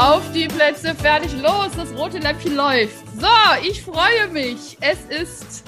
Auf 0.00 0.22
die 0.32 0.48
Plätze, 0.48 0.94
fertig, 0.94 1.30
los, 1.42 1.72
das 1.76 1.92
rote 1.94 2.20
Läppchen 2.20 2.56
läuft. 2.56 2.96
So, 3.20 3.28
ich 3.62 3.82
freue 3.82 4.28
mich. 4.32 4.78
Es 4.80 4.98
ist 5.10 5.64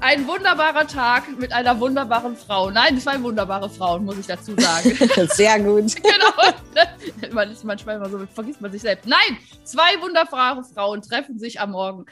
ein 0.00 0.26
wunderbarer 0.26 0.84
Tag 0.84 1.38
mit 1.38 1.52
einer 1.52 1.78
wunderbaren 1.78 2.36
Frau. 2.36 2.70
Nein, 2.70 3.00
zwei 3.00 3.22
wunderbare 3.22 3.70
Frauen, 3.70 4.04
muss 4.04 4.18
ich 4.18 4.26
dazu 4.26 4.56
sagen. 4.58 4.90
Sehr 5.28 5.60
gut. 5.60 5.94
genau. 6.02 7.30
Man 7.32 7.52
ist 7.52 7.62
manchmal 7.62 7.98
immer 7.98 8.10
so, 8.10 8.18
vergisst 8.34 8.60
man 8.60 8.72
sich 8.72 8.82
selbst. 8.82 9.06
Nein, 9.06 9.38
zwei 9.62 10.00
wunderbare 10.00 10.64
Frauen 10.64 11.00
treffen 11.00 11.38
sich 11.38 11.60
am 11.60 11.70
Morgen. 11.70 12.04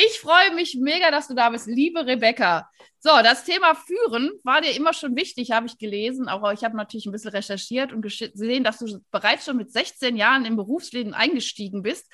Ich 0.00 0.20
freue 0.20 0.54
mich 0.54 0.76
mega, 0.80 1.10
dass 1.10 1.26
du 1.26 1.34
da 1.34 1.50
bist, 1.50 1.66
liebe 1.66 2.06
Rebecca. 2.06 2.70
So, 3.00 3.10
das 3.20 3.42
Thema 3.42 3.74
Führen 3.74 4.30
war 4.44 4.60
dir 4.60 4.70
immer 4.76 4.92
schon 4.92 5.16
wichtig, 5.16 5.50
habe 5.50 5.66
ich 5.66 5.76
gelesen. 5.76 6.28
Auch 6.28 6.52
ich 6.52 6.62
habe 6.62 6.76
natürlich 6.76 7.06
ein 7.06 7.12
bisschen 7.12 7.32
recherchiert 7.32 7.92
und 7.92 8.02
gesehen, 8.02 8.62
dass 8.62 8.78
du 8.78 9.00
bereits 9.10 9.44
schon 9.44 9.56
mit 9.56 9.72
16 9.72 10.16
Jahren 10.16 10.44
im 10.44 10.54
Berufsleben 10.54 11.14
eingestiegen 11.14 11.82
bist 11.82 12.06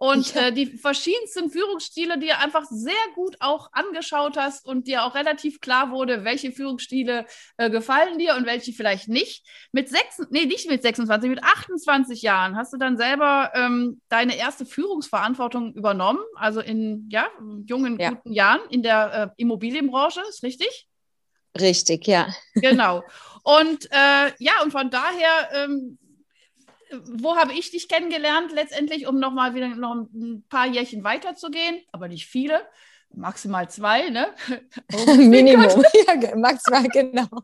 und 0.00 0.34
ja. 0.34 0.46
äh, 0.46 0.52
die 0.52 0.64
verschiedensten 0.64 1.50
Führungsstile, 1.50 2.18
die 2.18 2.32
einfach 2.32 2.64
sehr 2.70 2.94
gut 3.14 3.36
auch 3.40 3.68
angeschaut 3.72 4.38
hast 4.38 4.64
und 4.64 4.86
dir 4.86 5.04
auch 5.04 5.14
relativ 5.14 5.60
klar 5.60 5.90
wurde, 5.90 6.24
welche 6.24 6.52
Führungsstile 6.52 7.26
äh, 7.58 7.68
gefallen 7.68 8.18
dir 8.18 8.34
und 8.34 8.46
welche 8.46 8.72
vielleicht 8.72 9.08
nicht. 9.08 9.46
Mit 9.72 9.90
sechs, 9.90 10.18
nee, 10.30 10.46
nicht 10.46 10.70
mit 10.70 10.80
26, 10.80 11.28
mit 11.28 11.44
28 11.44 12.22
Jahren 12.22 12.56
hast 12.56 12.72
du 12.72 12.78
dann 12.78 12.96
selber 12.96 13.52
ähm, 13.54 14.00
deine 14.08 14.38
erste 14.38 14.64
Führungsverantwortung 14.64 15.74
übernommen, 15.74 16.22
also 16.34 16.60
in 16.60 17.06
ja, 17.10 17.28
jungen, 17.66 18.00
ja. 18.00 18.08
guten 18.08 18.32
Jahren 18.32 18.62
in 18.70 18.82
der 18.82 19.34
äh, 19.36 19.42
Immobilienbranche, 19.42 20.22
ist 20.30 20.42
richtig? 20.42 20.88
Richtig, 21.60 22.06
ja. 22.06 22.26
Genau. 22.54 23.02
Und 23.42 23.84
äh, 23.90 24.32
ja, 24.38 24.52
und 24.62 24.70
von 24.70 24.88
daher 24.88 25.50
ähm, 25.52 25.98
wo 27.04 27.36
habe 27.36 27.52
ich 27.52 27.70
dich 27.70 27.88
kennengelernt 27.88 28.52
letztendlich, 28.52 29.06
um 29.06 29.18
nochmal 29.18 29.54
wieder 29.54 29.68
noch 29.68 29.94
ein 29.94 30.44
paar 30.48 30.66
Jährchen 30.66 31.04
weiterzugehen, 31.04 31.80
aber 31.92 32.08
nicht 32.08 32.26
viele, 32.26 32.66
maximal 33.14 33.68
zwei, 33.70 34.10
ne? 34.10 34.34
Minimum, 35.16 35.84
ja, 36.06 36.36
maximal, 36.36 36.84
genau. 36.88 37.28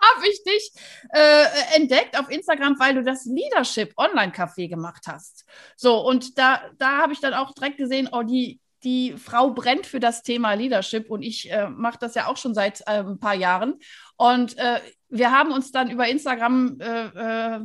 habe 0.00 0.28
ich 0.28 0.42
dich 0.44 0.72
äh, 1.12 1.76
entdeckt 1.76 2.18
auf 2.18 2.30
Instagram, 2.30 2.78
weil 2.78 2.94
du 2.94 3.02
das 3.02 3.24
Leadership 3.24 3.94
Online-Café 3.96 4.68
gemacht 4.68 5.04
hast. 5.06 5.44
So, 5.76 6.00
und 6.06 6.38
da, 6.38 6.62
da 6.78 6.98
habe 6.98 7.12
ich 7.12 7.20
dann 7.20 7.34
auch 7.34 7.52
direkt 7.52 7.78
gesehen, 7.78 8.08
oh, 8.12 8.22
die, 8.22 8.60
die 8.84 9.16
Frau 9.16 9.50
brennt 9.50 9.86
für 9.86 10.00
das 10.00 10.22
Thema 10.22 10.52
Leadership 10.52 11.10
und 11.10 11.22
ich 11.22 11.50
äh, 11.50 11.68
mache 11.68 11.98
das 11.98 12.14
ja 12.14 12.26
auch 12.26 12.36
schon 12.36 12.54
seit 12.54 12.82
äh, 12.82 13.00
ein 13.00 13.18
paar 13.18 13.34
Jahren. 13.34 13.78
Und 14.16 14.56
äh, 14.58 14.80
wir 15.08 15.30
haben 15.30 15.52
uns 15.52 15.72
dann 15.72 15.90
über 15.90 16.08
Instagram 16.08 16.78
äh, 16.80 17.06
äh, 17.06 17.60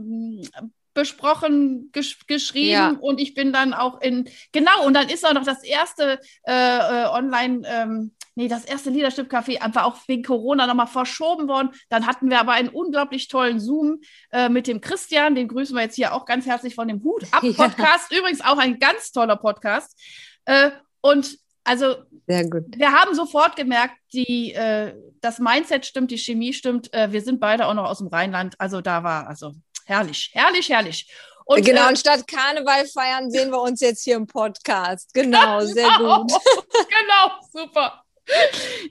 besprochen, 0.93 1.89
gesch 1.91 2.25
geschrieben 2.27 2.69
ja. 2.71 2.97
und 2.99 3.19
ich 3.19 3.33
bin 3.33 3.53
dann 3.53 3.73
auch 3.73 4.01
in, 4.01 4.29
genau, 4.51 4.85
und 4.85 4.93
dann 4.93 5.09
ist 5.09 5.25
auch 5.25 5.33
noch 5.33 5.45
das 5.45 5.63
erste 5.63 6.19
äh, 6.43 6.51
äh, 6.53 7.05
Online, 7.07 7.61
ähm, 7.65 8.11
nee, 8.35 8.47
das 8.47 8.65
erste 8.65 8.89
Leadership 8.89 9.31
Café 9.31 9.61
einfach 9.61 9.83
auch 9.83 9.97
wegen 10.07 10.23
Corona 10.23 10.67
nochmal 10.67 10.87
verschoben 10.87 11.47
worden. 11.47 11.71
Dann 11.89 12.07
hatten 12.07 12.29
wir 12.29 12.39
aber 12.39 12.53
einen 12.53 12.69
unglaublich 12.69 13.29
tollen 13.29 13.59
Zoom 13.59 14.01
äh, 14.31 14.49
mit 14.49 14.67
dem 14.67 14.81
Christian, 14.81 15.35
den 15.35 15.47
grüßen 15.47 15.75
wir 15.75 15.83
jetzt 15.83 15.95
hier 15.95 16.13
auch 16.13 16.25
ganz 16.25 16.45
herzlich 16.45 16.75
von 16.75 16.87
dem 16.87 17.03
Hut 17.03 17.23
ab 17.31 17.41
Podcast, 17.55 18.11
ja. 18.11 18.19
übrigens 18.19 18.41
auch 18.41 18.57
ein 18.57 18.79
ganz 18.79 19.11
toller 19.11 19.37
Podcast. 19.37 19.97
Äh, 20.45 20.71
und 21.01 21.37
also 21.63 21.95
wir 22.25 22.91
haben 22.91 23.13
sofort 23.15 23.55
gemerkt, 23.55 23.95
die, 24.13 24.53
äh, 24.53 24.93
das 25.21 25.39
Mindset 25.39 25.85
stimmt, 25.85 26.11
die 26.11 26.17
Chemie 26.17 26.53
stimmt. 26.53 26.93
Äh, 26.93 27.11
wir 27.11 27.21
sind 27.21 27.39
beide 27.39 27.67
auch 27.67 27.73
noch 27.73 27.89
aus 27.89 27.99
dem 27.99 28.07
Rheinland. 28.07 28.55
Also 28.57 28.81
da 28.81 29.03
war 29.03 29.27
also 29.27 29.53
herrlich, 29.85 30.31
herrlich, 30.33 30.69
herrlich. 30.69 31.11
Und, 31.45 31.65
genau, 31.65 31.89
äh, 31.89 31.95
statt 31.95 32.27
Karneval 32.27 32.85
feiern 32.87 33.29
sehen 33.29 33.51
wir 33.51 33.61
uns 33.61 33.81
jetzt 33.81 34.03
hier 34.03 34.15
im 34.15 34.27
Podcast. 34.27 35.13
Genau, 35.13 35.59
genau 35.59 35.65
sehr 35.65 35.89
gut. 35.97 36.31
genau, 36.71 37.39
super. 37.51 38.03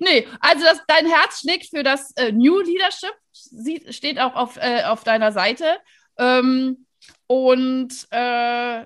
Nee, 0.01 0.27
also 0.41 0.65
das, 0.65 0.81
dein 0.87 1.07
Herz 1.07 1.41
schlägt 1.41 1.71
für 1.71 1.83
das 1.83 2.13
äh, 2.17 2.33
New 2.33 2.61
Leadership, 2.61 3.15
Sie, 3.33 3.85
steht 3.91 4.19
auch 4.19 4.35
auf, 4.35 4.57
äh, 4.57 4.85
auf 4.85 5.05
deiner 5.05 5.33
Seite. 5.33 5.79
Ähm, 6.19 6.87
und 7.27 8.07
äh, 8.11 8.85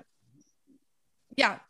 ja, 1.37 1.64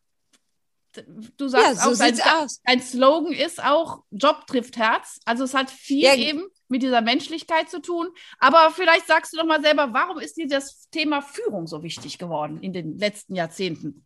du 1.37 1.47
sagst 1.47 1.67
ja, 1.67 1.75
so 1.75 1.91
auch, 1.91 1.97
dein, 1.97 2.19
dein, 2.65 2.81
Slogan 2.81 3.33
ist 3.33 3.63
auch, 3.63 4.03
Job 4.11 4.47
trifft 4.47 4.77
Herz. 4.77 5.19
Also 5.25 5.43
es 5.43 5.53
hat 5.53 5.69
viel 5.69 6.03
ja. 6.03 6.15
eben 6.15 6.45
mit 6.67 6.81
dieser 6.81 7.01
Menschlichkeit 7.01 7.69
zu 7.69 7.81
tun. 7.81 8.09
Aber 8.39 8.71
vielleicht 8.71 9.07
sagst 9.07 9.33
du 9.33 9.37
doch 9.37 9.45
mal 9.45 9.61
selber, 9.61 9.93
warum 9.93 10.19
ist 10.19 10.37
dir 10.37 10.47
das 10.47 10.89
Thema 10.89 11.21
Führung 11.21 11.67
so 11.67 11.83
wichtig 11.83 12.17
geworden 12.17 12.59
in 12.61 12.73
den 12.73 12.97
letzten 12.97 13.35
Jahrzehnten? 13.35 14.05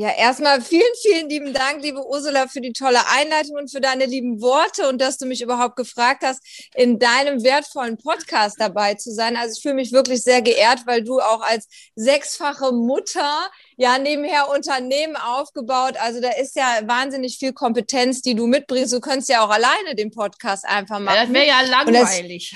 Ja, 0.00 0.10
erstmal 0.10 0.62
vielen, 0.62 0.94
vielen 1.02 1.28
lieben 1.28 1.52
Dank, 1.52 1.82
liebe 1.82 2.06
Ursula, 2.06 2.46
für 2.46 2.60
die 2.60 2.72
tolle 2.72 3.00
Einleitung 3.08 3.56
und 3.56 3.68
für 3.68 3.80
deine 3.80 4.06
lieben 4.06 4.40
Worte 4.40 4.88
und 4.88 5.00
dass 5.00 5.18
du 5.18 5.26
mich 5.26 5.42
überhaupt 5.42 5.74
gefragt 5.74 6.22
hast, 6.22 6.40
in 6.76 7.00
deinem 7.00 7.42
wertvollen 7.42 7.98
Podcast 7.98 8.60
dabei 8.60 8.94
zu 8.94 9.12
sein. 9.12 9.36
Also 9.36 9.54
ich 9.56 9.62
fühle 9.62 9.74
mich 9.74 9.90
wirklich 9.90 10.22
sehr 10.22 10.40
geehrt, 10.40 10.86
weil 10.86 11.02
du 11.02 11.18
auch 11.18 11.40
als 11.40 11.66
sechsfache 11.96 12.70
Mutter 12.70 13.50
ja 13.76 13.98
nebenher 13.98 14.48
Unternehmen 14.50 15.16
aufgebaut. 15.16 15.96
Also 15.98 16.20
da 16.20 16.30
ist 16.30 16.54
ja 16.54 16.78
wahnsinnig 16.84 17.36
viel 17.36 17.52
Kompetenz, 17.52 18.22
die 18.22 18.36
du 18.36 18.46
mitbringst. 18.46 18.92
Du 18.92 19.00
könntest 19.00 19.28
ja 19.28 19.44
auch 19.44 19.50
alleine 19.50 19.96
den 19.96 20.12
Podcast 20.12 20.64
einfach 20.64 21.00
machen. 21.00 21.16
Ja, 21.16 21.24
das 21.24 21.32
wäre 21.32 21.46
ja 21.48 21.60
langweilig. 21.62 22.54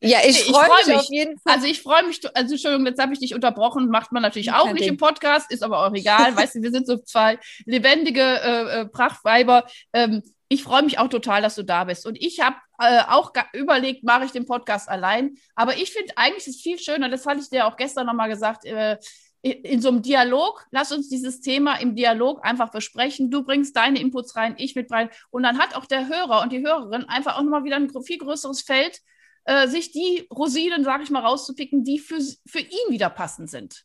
Ja, 0.00 0.18
ich, 0.22 0.40
ich 0.40 0.44
freue 0.44 0.66
freu 0.66 0.76
mich, 0.76 0.86
mich, 0.86 0.96
auf 0.96 1.08
jeden 1.10 1.38
Fall. 1.38 1.54
Also 1.54 1.66
ich 1.66 1.82
freue 1.82 2.04
mich, 2.04 2.20
also 2.34 2.54
Entschuldigung, 2.54 2.86
jetzt 2.86 3.02
habe 3.02 3.12
ich 3.12 3.18
dich 3.18 3.34
unterbrochen, 3.34 3.88
macht 3.88 4.12
man 4.12 4.22
natürlich 4.22 4.52
auch 4.52 4.72
nicht 4.72 4.82
Ding. 4.82 4.90
im 4.90 4.96
Podcast, 4.96 5.50
ist 5.50 5.62
aber 5.62 5.84
auch 5.84 5.92
egal. 5.92 6.36
weißt 6.36 6.56
du, 6.56 6.62
wir 6.62 6.70
sind 6.70 6.86
so 6.86 6.98
zwei 6.98 7.38
lebendige 7.66 8.22
äh, 8.22 8.80
äh, 8.80 8.86
Prachtweiber. 8.86 9.66
Ähm, 9.92 10.22
ich 10.48 10.62
freue 10.62 10.82
mich 10.82 10.98
auch 10.98 11.08
total, 11.08 11.42
dass 11.42 11.56
du 11.56 11.62
da 11.62 11.84
bist. 11.84 12.06
Und 12.06 12.16
ich 12.20 12.40
habe 12.40 12.56
äh, 12.78 13.02
auch 13.08 13.32
überlegt, 13.52 14.04
mache 14.04 14.24
ich 14.24 14.30
den 14.30 14.46
Podcast 14.46 14.88
allein. 14.88 15.36
Aber 15.54 15.76
ich 15.76 15.92
finde 15.92 16.12
eigentlich 16.16 16.46
ist 16.46 16.56
es 16.56 16.62
viel 16.62 16.78
schöner, 16.78 17.08
das 17.08 17.26
hatte 17.26 17.40
ich 17.40 17.50
dir 17.50 17.66
auch 17.66 17.76
gestern 17.76 18.06
nochmal 18.06 18.28
gesagt, 18.28 18.64
äh, 18.64 18.98
in 19.42 19.80
so 19.80 19.88
einem 19.88 20.02
Dialog, 20.02 20.66
lass 20.70 20.90
uns 20.90 21.08
dieses 21.08 21.40
Thema 21.40 21.76
im 21.80 21.94
Dialog 21.94 22.44
einfach 22.44 22.70
besprechen. 22.70 23.30
Du 23.30 23.44
bringst 23.44 23.76
deine 23.76 24.00
Inputs 24.00 24.34
rein, 24.34 24.54
ich 24.58 24.74
mit 24.74 24.90
rein. 24.90 25.10
Und 25.30 25.44
dann 25.44 25.58
hat 25.58 25.76
auch 25.76 25.86
der 25.86 26.08
Hörer 26.08 26.42
und 26.42 26.52
die 26.52 26.64
Hörerin 26.64 27.04
einfach 27.04 27.36
auch 27.36 27.42
nochmal 27.42 27.64
wieder 27.64 27.76
ein 27.76 27.90
viel 28.02 28.18
größeres 28.18 28.62
Feld, 28.62 29.00
äh, 29.48 29.66
sich 29.66 29.92
die 29.92 30.28
Rosinen, 30.30 30.84
sage 30.84 31.04
ich 31.04 31.10
mal, 31.10 31.24
rauszupicken, 31.24 31.82
die 31.82 31.98
für, 31.98 32.20
für 32.46 32.58
ihn 32.60 32.90
wieder 32.90 33.08
passend 33.08 33.48
sind. 33.48 33.82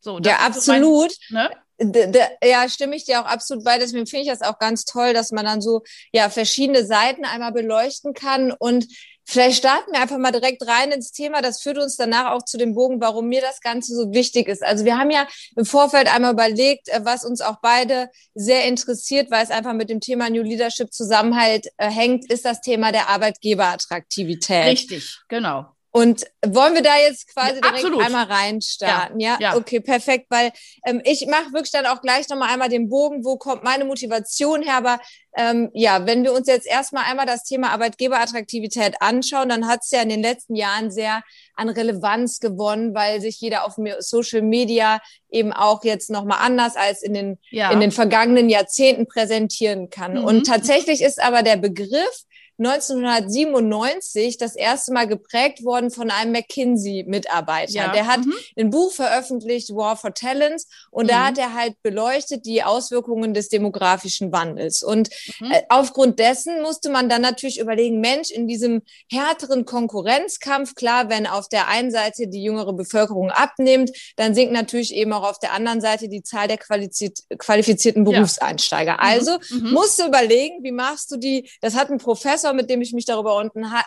So, 0.00 0.18
ja, 0.20 0.38
absolut. 0.38 1.12
So 1.12 1.34
mein, 1.34 1.50
ne? 1.78 2.38
Ja, 2.42 2.66
stimme 2.70 2.96
ich 2.96 3.04
dir 3.04 3.20
auch 3.20 3.26
absolut 3.26 3.62
bei. 3.62 3.78
Deswegen 3.78 4.06
finde 4.06 4.22
ich 4.24 4.30
das 4.30 4.40
auch 4.40 4.58
ganz 4.58 4.86
toll, 4.86 5.12
dass 5.12 5.32
man 5.32 5.44
dann 5.44 5.60
so 5.60 5.82
ja 6.12 6.30
verschiedene 6.30 6.86
Seiten 6.86 7.26
einmal 7.26 7.52
beleuchten 7.52 8.14
kann 8.14 8.52
und 8.58 8.86
Vielleicht 9.28 9.58
starten 9.58 9.92
wir 9.92 10.00
einfach 10.00 10.18
mal 10.18 10.30
direkt 10.30 10.66
rein 10.66 10.92
ins 10.92 11.10
Thema. 11.10 11.42
Das 11.42 11.60
führt 11.60 11.78
uns 11.78 11.96
danach 11.96 12.30
auch 12.30 12.44
zu 12.44 12.58
dem 12.58 12.74
Bogen, 12.74 13.00
warum 13.00 13.26
mir 13.26 13.40
das 13.40 13.60
Ganze 13.60 13.94
so 13.94 14.12
wichtig 14.12 14.46
ist. 14.46 14.62
Also 14.62 14.84
wir 14.84 14.98
haben 14.98 15.10
ja 15.10 15.26
im 15.56 15.64
Vorfeld 15.64 16.12
einmal 16.14 16.32
überlegt, 16.32 16.88
äh, 16.88 17.00
was 17.02 17.24
uns 17.24 17.40
auch 17.40 17.56
beide 17.60 18.08
sehr 18.34 18.64
interessiert, 18.66 19.32
weil 19.32 19.42
es 19.42 19.50
einfach 19.50 19.72
mit 19.72 19.90
dem 19.90 20.00
Thema 20.00 20.30
New 20.30 20.42
Leadership 20.42 20.92
Zusammenhalt 20.92 21.66
äh, 21.76 21.90
hängt, 21.90 22.30
ist 22.30 22.44
das 22.44 22.60
Thema 22.60 22.92
der 22.92 23.08
Arbeitgeberattraktivität. 23.08 24.66
Richtig, 24.66 25.18
genau. 25.28 25.75
Und 25.96 26.26
wollen 26.44 26.74
wir 26.74 26.82
da 26.82 26.98
jetzt 26.98 27.32
quasi 27.32 27.58
direkt 27.58 27.76
absolut. 27.76 28.04
einmal 28.04 28.26
reinstarten? 28.26 29.18
Ja, 29.18 29.38
ja? 29.40 29.52
ja, 29.52 29.56
okay, 29.56 29.80
perfekt, 29.80 30.26
weil 30.28 30.52
ähm, 30.84 31.00
ich 31.04 31.26
mache 31.26 31.54
wirklich 31.54 31.70
dann 31.70 31.86
auch 31.86 32.02
gleich 32.02 32.28
nochmal 32.28 32.50
einmal 32.50 32.68
den 32.68 32.90
Bogen, 32.90 33.24
wo 33.24 33.38
kommt 33.38 33.64
meine 33.64 33.86
Motivation 33.86 34.62
her, 34.62 34.76
aber 34.76 35.00
ähm, 35.38 35.70
ja, 35.72 36.04
wenn 36.04 36.22
wir 36.22 36.34
uns 36.34 36.48
jetzt 36.48 36.66
erstmal 36.66 37.04
einmal 37.04 37.24
das 37.24 37.44
Thema 37.44 37.70
Arbeitgeberattraktivität 37.70 39.00
anschauen, 39.00 39.48
dann 39.48 39.68
hat 39.68 39.80
es 39.84 39.90
ja 39.90 40.02
in 40.02 40.10
den 40.10 40.20
letzten 40.20 40.54
Jahren 40.54 40.90
sehr 40.90 41.22
an 41.54 41.70
Relevanz 41.70 42.40
gewonnen, 42.40 42.94
weil 42.94 43.22
sich 43.22 43.40
jeder 43.40 43.64
auf 43.64 43.76
Social 44.00 44.42
Media 44.42 45.00
eben 45.30 45.54
auch 45.54 45.82
jetzt 45.82 46.10
nochmal 46.10 46.40
anders 46.42 46.76
als 46.76 47.02
in 47.02 47.14
den, 47.14 47.38
ja. 47.50 47.70
in 47.70 47.80
den 47.80 47.90
vergangenen 47.90 48.50
Jahrzehnten 48.50 49.06
präsentieren 49.06 49.88
kann. 49.88 50.18
Mhm. 50.18 50.24
Und 50.24 50.46
tatsächlich 50.46 51.00
ist 51.00 51.22
aber 51.22 51.42
der 51.42 51.56
Begriff 51.56 52.26
1997 52.58 54.38
das 54.38 54.56
erste 54.56 54.92
Mal 54.92 55.06
geprägt 55.06 55.64
worden 55.64 55.90
von 55.90 56.10
einem 56.10 56.32
McKinsey-Mitarbeiter. 56.32 57.72
Ja. 57.72 57.92
Der 57.92 58.06
hat 58.06 58.24
mhm. 58.24 58.34
ein 58.58 58.70
Buch 58.70 58.92
veröffentlicht, 58.92 59.74
War 59.74 59.96
for 59.96 60.14
Talents, 60.14 60.66
und 60.90 61.04
mhm. 61.04 61.08
da 61.08 61.26
hat 61.26 61.38
er 61.38 61.54
halt 61.54 61.80
beleuchtet 61.82 62.46
die 62.46 62.62
Auswirkungen 62.62 63.34
des 63.34 63.48
demografischen 63.48 64.32
Wandels. 64.32 64.82
Und 64.82 65.10
mhm. 65.40 65.52
äh, 65.52 65.62
aufgrund 65.68 66.18
dessen 66.18 66.62
musste 66.62 66.90
man 66.90 67.08
dann 67.08 67.22
natürlich 67.22 67.60
überlegen, 67.60 68.00
Mensch, 68.00 68.30
in 68.30 68.48
diesem 68.48 68.82
härteren 69.10 69.64
Konkurrenzkampf, 69.64 70.74
klar, 70.74 71.10
wenn 71.10 71.26
auf 71.26 71.48
der 71.48 71.68
einen 71.68 71.90
Seite 71.90 72.28
die 72.28 72.42
jüngere 72.42 72.72
Bevölkerung 72.72 73.30
abnimmt, 73.30 73.90
dann 74.16 74.34
sinkt 74.34 74.52
natürlich 74.52 74.94
eben 74.94 75.12
auch 75.12 75.28
auf 75.28 75.38
der 75.38 75.52
anderen 75.52 75.80
Seite 75.80 76.08
die 76.08 76.22
Zahl 76.22 76.48
der 76.48 76.58
qualifizierten 76.58 78.04
Berufseinsteiger. 78.04 78.92
Ja. 78.92 78.98
Also 78.98 79.38
mhm. 79.50 79.72
musst 79.72 79.98
du 79.98 80.06
überlegen, 80.06 80.62
wie 80.62 80.72
machst 80.72 81.10
du 81.10 81.16
die, 81.16 81.50
das 81.60 81.76
hat 81.76 81.90
ein 81.90 81.98
Professor, 81.98 82.45
mit 82.52 82.70
dem 82.70 82.80
ich 82.82 82.92
mich 82.92 83.04
darüber 83.04 83.36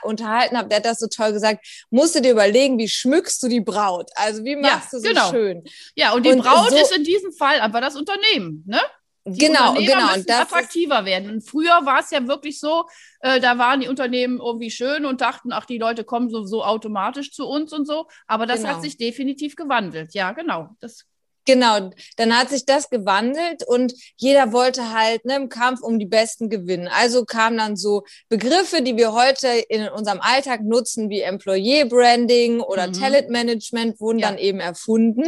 unterhalten 0.03 0.57
habe, 0.57 0.69
der 0.69 0.77
hat 0.77 0.85
das 0.85 0.99
so 0.99 1.07
toll 1.07 1.33
gesagt, 1.33 1.65
musst 1.89 2.15
du 2.15 2.21
dir 2.21 2.31
überlegen, 2.31 2.77
wie 2.77 2.89
schmückst 2.89 3.41
du 3.43 3.47
die 3.47 3.61
Braut? 3.61 4.09
Also 4.15 4.43
wie 4.43 4.55
machst 4.55 4.93
ja, 4.93 4.97
du 4.97 4.99
sie 4.99 5.07
genau. 5.09 5.29
schön? 5.29 5.63
Ja, 5.95 6.13
und 6.13 6.25
die 6.25 6.31
und 6.31 6.41
Braut 6.41 6.69
so, 6.69 6.75
ist 6.77 6.95
in 6.95 7.03
diesem 7.03 7.31
Fall 7.31 7.59
aber 7.59 7.81
das 7.81 7.95
Unternehmen, 7.95 8.63
ne? 8.67 8.81
Die 9.25 9.45
genau, 9.45 9.73
genau. 9.73 10.15
Müssen 10.15 10.31
attraktiver 10.31 11.05
werden. 11.05 11.29
Und 11.29 11.41
früher 11.41 11.85
war 11.85 11.99
es 11.99 12.09
ja 12.09 12.25
wirklich 12.27 12.59
so, 12.59 12.85
äh, 13.19 13.39
da 13.39 13.57
waren 13.57 13.81
die 13.81 13.87
Unternehmen 13.87 14.39
irgendwie 14.39 14.71
schön 14.71 15.05
und 15.05 15.21
dachten, 15.21 15.51
ach, 15.51 15.65
die 15.65 15.77
Leute 15.77 16.03
kommen 16.03 16.29
so, 16.29 16.43
so 16.43 16.63
automatisch 16.63 17.31
zu 17.31 17.45
uns 17.45 17.73
und 17.73 17.85
so. 17.85 18.07
Aber 18.27 18.45
das 18.45 18.61
genau. 18.61 18.75
hat 18.75 18.81
sich 18.81 18.97
definitiv 18.97 19.55
gewandelt. 19.55 20.13
Ja, 20.13 20.31
genau. 20.31 20.69
Das 20.79 21.05
Genau, 21.49 21.89
dann 22.15 22.37
hat 22.37 22.51
sich 22.51 22.63
das 22.63 22.91
gewandelt 22.91 23.63
und 23.65 23.95
jeder 24.17 24.53
wollte 24.53 24.93
halt 24.93 25.25
ne, 25.25 25.35
im 25.35 25.49
Kampf 25.49 25.81
um 25.81 25.97
die 25.97 26.05
Besten 26.05 26.47
gewinnen. 26.47 26.87
Also 26.87 27.25
kamen 27.25 27.57
dann 27.57 27.75
so 27.75 28.03
Begriffe, 28.27 28.83
die 28.83 28.97
wir 28.97 29.13
heute 29.13 29.47
in 29.47 29.89
unserem 29.89 30.21
Alltag 30.21 30.61
nutzen, 30.61 31.09
wie 31.09 31.21
Employee 31.21 31.85
Branding 31.85 32.59
oder 32.59 32.85
mhm. 32.85 32.93
Talent 32.93 33.29
Management, 33.31 33.99
wurden 33.99 34.19
ja. 34.19 34.27
dann 34.27 34.37
eben 34.37 34.59
erfunden. 34.59 35.25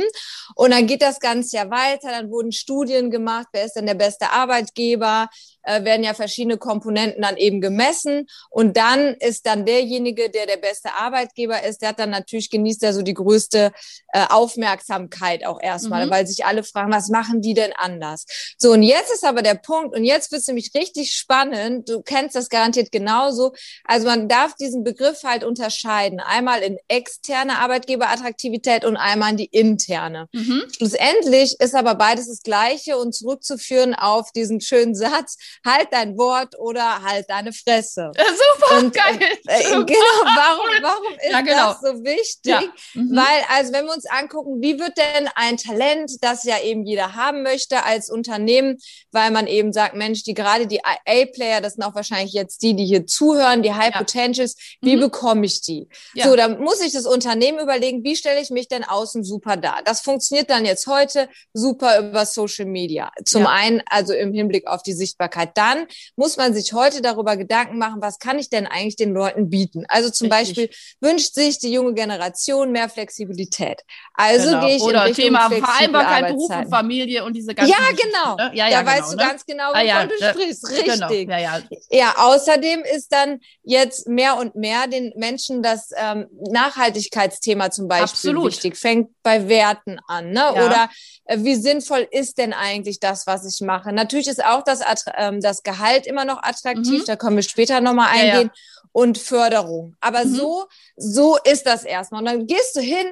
Und 0.54 0.70
dann 0.70 0.86
geht 0.86 1.02
das 1.02 1.20
Ganze 1.20 1.58
ja 1.58 1.72
weiter, 1.72 2.10
dann 2.12 2.30
wurden 2.30 2.52
Studien 2.52 3.10
gemacht, 3.10 3.48
wer 3.52 3.66
ist 3.66 3.74
denn 3.74 3.88
der 3.88 3.96
beste 3.96 4.30
Arbeitgeber, 4.30 5.28
äh, 5.64 5.84
werden 5.84 6.04
ja 6.04 6.14
verschiedene 6.14 6.58
Komponenten 6.58 7.22
dann 7.22 7.38
eben 7.38 7.62
gemessen 7.62 8.28
und 8.50 8.78
dann 8.78 9.16
ist 9.16 9.46
dann 9.46 9.66
derjenige, 9.66 10.30
der 10.30 10.46
der 10.46 10.58
beste 10.58 10.94
Arbeitgeber 10.94 11.64
ist, 11.64 11.82
der 11.82 11.90
hat 11.90 12.00
dann 12.00 12.10
natürlich 12.10 12.50
genießt 12.50 12.84
er 12.84 12.94
so 12.94 13.02
die 13.02 13.14
größte 13.14 13.72
äh, 14.14 14.26
Aufmerksamkeit 14.30 15.46
auch 15.46 15.62
erstmal, 15.62 16.06
mhm. 16.06 16.12
weil 16.12 16.28
sich 16.28 16.46
alle 16.46 16.64
fragen, 16.64 16.92
was 16.92 17.10
machen 17.10 17.42
die 17.42 17.54
denn 17.54 17.74
anders? 17.76 18.26
So 18.58 18.72
und 18.72 18.84
jetzt 18.84 19.14
ist 19.14 19.26
aber 19.26 19.42
der 19.42 19.56
Punkt 19.56 19.96
und 19.96 20.04
jetzt 20.04 20.32
wird 20.32 20.42
es 20.42 20.48
nämlich 20.48 20.72
richtig 20.76 21.16
spannend. 21.16 21.90
Du 21.90 22.02
kennst 22.02 22.36
das 22.36 22.50
garantiert 22.50 22.92
genauso. 22.92 23.54
Also 23.86 24.08
man 24.08 24.28
darf 24.28 24.56
diesen 24.56 24.84
Begriff 24.84 25.24
halt 25.24 25.44
unterscheiden, 25.44 26.20
einmal 26.20 26.62
in 26.62 26.78
externe 26.88 27.60
Arbeitgeberattraktivität 27.60 28.86
und 28.86 28.98
einmal 28.98 29.32
in 29.32 29.38
die 29.38 29.46
interne. 29.46 30.28
Mhm. 30.34 30.64
Schlussendlich 30.76 31.56
ist 31.60 31.76
aber 31.76 31.96
beides 31.96 32.28
das 32.28 32.42
Gleiche 32.42 32.98
und 32.98 33.14
zurückzuführen 33.14 33.94
auf 33.94 34.32
diesen 34.32 34.62
schönen 34.62 34.96
Satz, 34.96 35.38
halt 35.66 35.88
dein 35.92 36.18
Wort 36.18 36.58
oder 36.60 37.02
halt 37.04 37.30
deine 37.30 37.54
Fresse. 37.54 38.12
Super, 38.16 38.78
und, 38.78 38.94
geil. 38.94 39.20
Äh, 39.48 39.60
äh 39.60 39.64
genau, 39.72 40.22
warum, 40.24 40.68
warum 40.82 41.14
ist 41.14 41.32
ja, 41.32 41.42
genau. 41.42 41.74
das 41.74 41.82
so 41.82 42.04
wichtig? 42.04 42.46
Ja. 42.46 42.62
Mhm. 42.94 43.16
Weil, 43.16 43.44
also 43.50 43.74
wenn 43.74 43.86
wir 43.86 43.94
uns 43.94 44.06
angucken, 44.06 44.62
wie 44.62 44.80
wird 44.80 44.98
denn 44.98 45.30
ein 45.36 45.58
Talent, 45.58 46.12
das 46.22 46.44
ja 46.44 46.60
eben 46.62 46.86
jeder 46.86 47.16
haben 47.16 47.44
möchte 47.44 47.84
als 47.84 48.10
Unternehmen, 48.10 48.78
weil 49.12 49.32
man 49.32 49.48
eben 49.48 49.74
sagt, 49.74 49.96
Mensch, 49.96 50.24
die 50.24 50.34
gerade 50.34 50.68
die 50.68 50.84
A-Player, 50.84 51.62
das 51.62 51.74
sind 51.74 51.84
auch 51.84 51.96
wahrscheinlich 51.96 52.34
jetzt 52.34 52.62
die, 52.62 52.76
die 52.76 52.86
hier 52.86 53.06
zuhören, 53.06 53.64
die 53.64 53.74
High 53.74 53.94
ja. 53.94 53.98
Potentials, 53.98 54.56
wie 54.82 54.96
mhm. 54.96 55.02
bekomme 55.02 55.46
ich 55.46 55.62
die? 55.62 55.88
So, 56.16 56.36
dann 56.36 56.60
muss 56.60 56.82
ich 56.82 56.94
das 56.94 57.06
Unternehmen 57.06 57.60
überlegen, 57.60 58.04
wie 58.04 58.16
stelle 58.16 58.42
ich 58.42 58.50
mich 58.50 58.68
denn 58.68 58.84
außen 58.84 59.24
super 59.24 59.58
dar? 59.58 59.82
Das 59.86 60.02
funktioniert 60.02 60.50
dann 60.50 60.66
jetzt 60.66 60.88
heute 60.88 61.30
super 61.54 62.00
über 62.00 62.26
Social 62.26 62.66
Media. 62.66 63.12
Zum 63.26 63.48
einen, 63.48 63.82
also 63.90 64.14
im 64.14 64.34
Hinblick 64.34 64.68
auf 64.68 64.84
die 64.84 64.94
Sichtbarkeit 64.94 65.41
Sichtbarkeit. 65.42 65.58
Dann 65.58 65.88
muss 66.16 66.38
man 66.38 66.54
sich 66.54 66.74
heute 66.74 67.02
darüber 67.02 67.38
Gedanken 67.38 67.78
machen, 67.78 68.02
was 68.02 68.20
kann 68.20 68.40
ich 68.40 68.50
denn 68.50 68.68
eigentlich 68.68 68.96
den 68.96 69.14
Leuten 69.14 69.50
bieten? 69.50 69.86
Also 69.88 70.10
zum 70.10 70.32
Richtig. 70.32 70.70
Beispiel 70.70 70.70
wünscht 71.00 71.34
sich 71.34 71.60
die 71.60 71.72
junge 71.72 71.94
Generation 71.94 72.72
mehr 72.72 72.90
Flexibilität. 72.90 73.82
Also 74.14 74.50
genau. 74.50 74.66
gehe 74.66 74.76
ich 74.78 74.82
Oder 74.82 75.02
in 75.02 75.14
Richtung 75.14 75.26
Thema 75.26 75.50
Vereinbarkeit, 75.50 76.28
Beruf 76.28 76.52
und 76.52 76.70
Familie 76.70 77.24
und 77.24 77.34
diese 77.34 77.54
ganzen 77.54 77.72
Ja, 77.72 77.78
genau. 77.92 78.36
Ne? 78.36 78.52
Ja, 78.56 78.68
ja, 78.68 78.72
da 78.72 78.80
genau, 78.82 78.92
weißt 78.92 79.14
du 79.14 79.18
ne? 79.18 79.24
ganz 79.24 79.46
genau, 79.46 79.70
wovon 79.70 79.80
ah, 79.80 79.84
ja, 79.84 80.06
du 80.06 80.16
sprichst. 80.16 80.64
Genau. 80.64 81.08
Richtig. 81.08 81.28
Genau. 81.28 81.40
Ja, 81.40 81.40
ja. 81.40 81.62
ja, 81.90 82.14
außerdem 82.18 82.84
ist 82.96 83.12
dann 83.12 83.40
jetzt 83.64 84.08
mehr 84.08 84.38
und 84.38 84.56
mehr 84.56 84.88
den 84.88 85.14
Menschen 85.16 85.64
das 85.64 85.92
ähm, 85.96 86.28
Nachhaltigkeitsthema 86.50 87.72
zum 87.72 87.88
Beispiel 87.88 88.32
Absolut. 88.32 88.52
wichtig. 88.52 88.78
Fängt 88.78 89.10
bei 89.24 89.48
Werten 89.48 90.00
an. 90.08 90.32
Ne? 90.32 90.52
Oder 90.54 90.90
wie 91.28 91.56
sinnvoll 91.56 92.08
ist 92.12 92.38
denn 92.38 92.54
eigentlich 92.54 93.00
das, 93.00 93.28
was 93.28 93.46
ich 93.46 93.66
mache? 93.66 93.94
Natürlich 93.94 94.28
ist 94.28 94.44
auch 94.44 94.64
das 94.64 94.82
ähm, 95.16 95.42
das 95.42 95.64
Gehalt 95.64 96.08
immer 96.08 96.26
noch 96.26 96.42
attraktiv, 96.44 97.02
mhm. 97.02 97.06
da 97.06 97.16
können 97.16 97.36
wir 97.36 97.44
später 97.44 97.82
nochmal 97.82 98.10
eingehen. 98.10 98.52
Ja, 98.54 98.54
ja. 98.54 98.92
Und 98.94 99.18
Förderung. 99.18 99.96
Aber 100.02 100.26
mhm. 100.26 100.36
so, 100.36 100.66
so 100.98 101.38
ist 101.46 101.66
das 101.66 101.86
erstmal. 101.86 102.20
Und 102.20 102.26
dann 102.26 102.46
gehst 102.46 102.76
du 102.76 102.82
hin, 102.82 103.08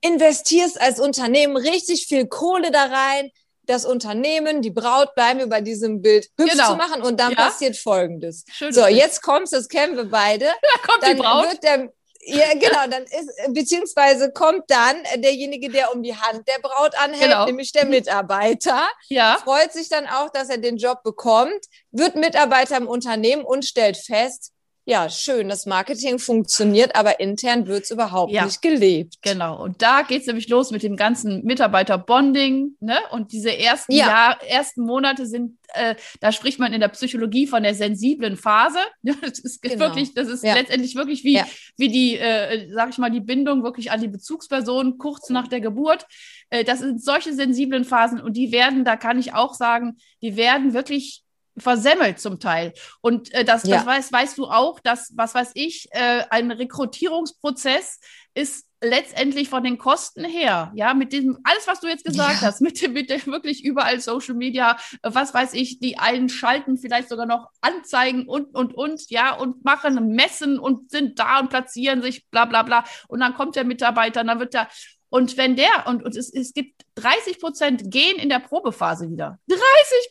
investierst 0.00 0.80
als 0.80 1.00
Unternehmen 1.00 1.56
richtig 1.56 2.06
viel 2.06 2.28
Kohle 2.28 2.70
da 2.70 2.84
rein, 2.84 3.32
das 3.68 3.84
Unternehmen, 3.84 4.62
die 4.62 4.70
Braut, 4.70 5.14
bleiben 5.14 5.40
wir 5.40 5.46
bei 5.46 5.60
diesem 5.60 6.00
Bild 6.00 6.28
hübsch 6.38 6.52
genau. 6.52 6.70
zu 6.70 6.76
machen 6.76 7.02
und 7.02 7.20
dann 7.20 7.32
ja. 7.32 7.36
passiert 7.36 7.76
Folgendes. 7.76 8.44
Schön 8.50 8.72
so, 8.72 8.86
jetzt 8.86 9.22
kommt's, 9.22 9.50
das 9.50 9.68
kennen 9.68 9.96
wir 9.96 10.06
beide. 10.06 10.46
Da 10.62 10.90
kommt 10.90 11.02
dann 11.02 11.16
die 11.16 11.22
Braut. 11.22 11.50
Wird 11.50 11.62
der, 11.62 11.92
ja, 12.28 12.52
genau, 12.54 12.86
dann 12.90 13.04
ist, 13.04 13.54
beziehungsweise 13.54 14.32
kommt 14.32 14.64
dann 14.68 14.96
derjenige, 15.16 15.70
der 15.70 15.94
um 15.94 16.02
die 16.02 16.14
Hand 16.14 16.46
der 16.46 16.58
Braut 16.60 16.94
anhält, 16.98 17.30
genau. 17.30 17.46
nämlich 17.46 17.72
der 17.72 17.86
Mitarbeiter. 17.86 18.86
Ja. 19.08 19.38
Freut 19.42 19.72
sich 19.72 19.88
dann 19.88 20.06
auch, 20.06 20.30
dass 20.30 20.50
er 20.50 20.58
den 20.58 20.76
Job 20.76 21.02
bekommt, 21.02 21.64
wird 21.90 22.16
Mitarbeiter 22.16 22.76
im 22.76 22.86
Unternehmen 22.86 23.44
und 23.44 23.64
stellt 23.64 23.96
fest, 23.96 24.52
ja, 24.88 25.10
schön, 25.10 25.50
das 25.50 25.66
Marketing 25.66 26.18
funktioniert, 26.18 26.96
aber 26.96 27.20
intern 27.20 27.66
wird 27.66 27.84
es 27.84 27.90
überhaupt 27.90 28.32
ja, 28.32 28.46
nicht 28.46 28.62
gelebt. 28.62 29.16
Genau. 29.20 29.62
Und 29.62 29.82
da 29.82 30.00
geht 30.00 30.22
es 30.22 30.26
nämlich 30.26 30.48
los 30.48 30.70
mit 30.70 30.82
dem 30.82 30.96
ganzen 30.96 31.44
Mitarbeiterbonding. 31.44 32.74
Ne? 32.80 32.96
Und 33.10 33.32
diese 33.32 33.54
ersten, 33.54 33.92
ja. 33.92 34.06
Jahr, 34.06 34.42
ersten 34.42 34.80
Monate 34.80 35.26
sind, 35.26 35.58
äh, 35.74 35.94
da 36.20 36.32
spricht 36.32 36.58
man 36.58 36.72
in 36.72 36.80
der 36.80 36.88
Psychologie 36.88 37.46
von 37.46 37.64
der 37.64 37.74
sensiblen 37.74 38.38
Phase. 38.38 38.78
Das 39.20 39.38
ist 39.40 39.60
genau. 39.60 39.80
wirklich, 39.80 40.14
das 40.14 40.28
ist 40.28 40.42
ja. 40.42 40.54
letztendlich 40.54 40.94
wirklich 40.94 41.22
wie, 41.22 41.42
wie 41.76 41.88
die, 41.88 42.16
äh, 42.16 42.70
sag 42.72 42.88
ich 42.88 42.98
mal, 42.98 43.10
die 43.10 43.20
Bindung 43.20 43.62
wirklich 43.64 43.90
an 43.90 44.00
die 44.00 44.08
Bezugsperson 44.08 44.96
kurz 44.96 45.28
nach 45.28 45.48
der 45.48 45.60
Geburt. 45.60 46.06
Äh, 46.48 46.64
das 46.64 46.78
sind 46.78 47.02
solche 47.02 47.34
sensiblen 47.34 47.84
Phasen 47.84 48.22
und 48.22 48.38
die 48.38 48.52
werden, 48.52 48.86
da 48.86 48.96
kann 48.96 49.18
ich 49.18 49.34
auch 49.34 49.52
sagen, 49.52 49.98
die 50.22 50.36
werden 50.36 50.72
wirklich 50.72 51.24
versemmelt 51.60 52.20
zum 52.20 52.40
Teil. 52.40 52.72
Und 53.00 53.32
äh, 53.32 53.44
das, 53.44 53.64
ja. 53.64 53.76
das 53.76 53.86
weißt, 53.86 54.12
weißt 54.12 54.38
du 54.38 54.46
auch, 54.46 54.80
dass, 54.80 55.12
was 55.16 55.34
weiß 55.34 55.52
ich, 55.54 55.88
äh, 55.92 56.24
ein 56.30 56.50
Rekrutierungsprozess 56.50 58.00
ist 58.34 58.68
letztendlich 58.80 59.48
von 59.48 59.64
den 59.64 59.76
Kosten 59.76 60.24
her, 60.24 60.70
ja, 60.74 60.94
mit 60.94 61.12
dem, 61.12 61.38
alles, 61.42 61.66
was 61.66 61.80
du 61.80 61.88
jetzt 61.88 62.04
gesagt 62.04 62.40
ja. 62.40 62.46
hast, 62.46 62.60
mit 62.60 62.80
dem, 62.80 62.92
mit 62.92 63.10
dem 63.10 63.26
wirklich 63.26 63.64
überall 63.64 64.00
Social 64.00 64.34
Media, 64.34 64.76
äh, 65.02 65.10
was 65.12 65.34
weiß 65.34 65.54
ich, 65.54 65.80
die 65.80 65.98
einen 65.98 66.28
schalten 66.28 66.78
vielleicht 66.78 67.08
sogar 67.08 67.26
noch 67.26 67.48
Anzeigen 67.60 68.28
und, 68.28 68.54
und, 68.54 68.74
und, 68.74 69.10
ja, 69.10 69.34
und 69.34 69.64
machen 69.64 70.14
Messen 70.14 70.58
und 70.58 70.90
sind 70.90 71.18
da 71.18 71.40
und 71.40 71.50
platzieren 71.50 72.02
sich, 72.02 72.28
bla, 72.30 72.44
bla, 72.44 72.62
bla. 72.62 72.84
Und 73.08 73.20
dann 73.20 73.34
kommt 73.34 73.56
der 73.56 73.64
Mitarbeiter, 73.64 74.20
und 74.20 74.28
dann 74.28 74.38
wird 74.38 74.54
der, 74.54 74.68
und 75.10 75.36
wenn 75.36 75.56
der, 75.56 75.86
und, 75.86 76.04
und 76.04 76.16
es, 76.16 76.32
es 76.32 76.52
gibt 76.52 76.84
30 76.96 77.40
Prozent 77.40 77.90
gehen 77.90 78.18
in 78.18 78.28
der 78.28 78.40
Probephase 78.40 79.10
wieder. 79.10 79.38
30 79.48 79.60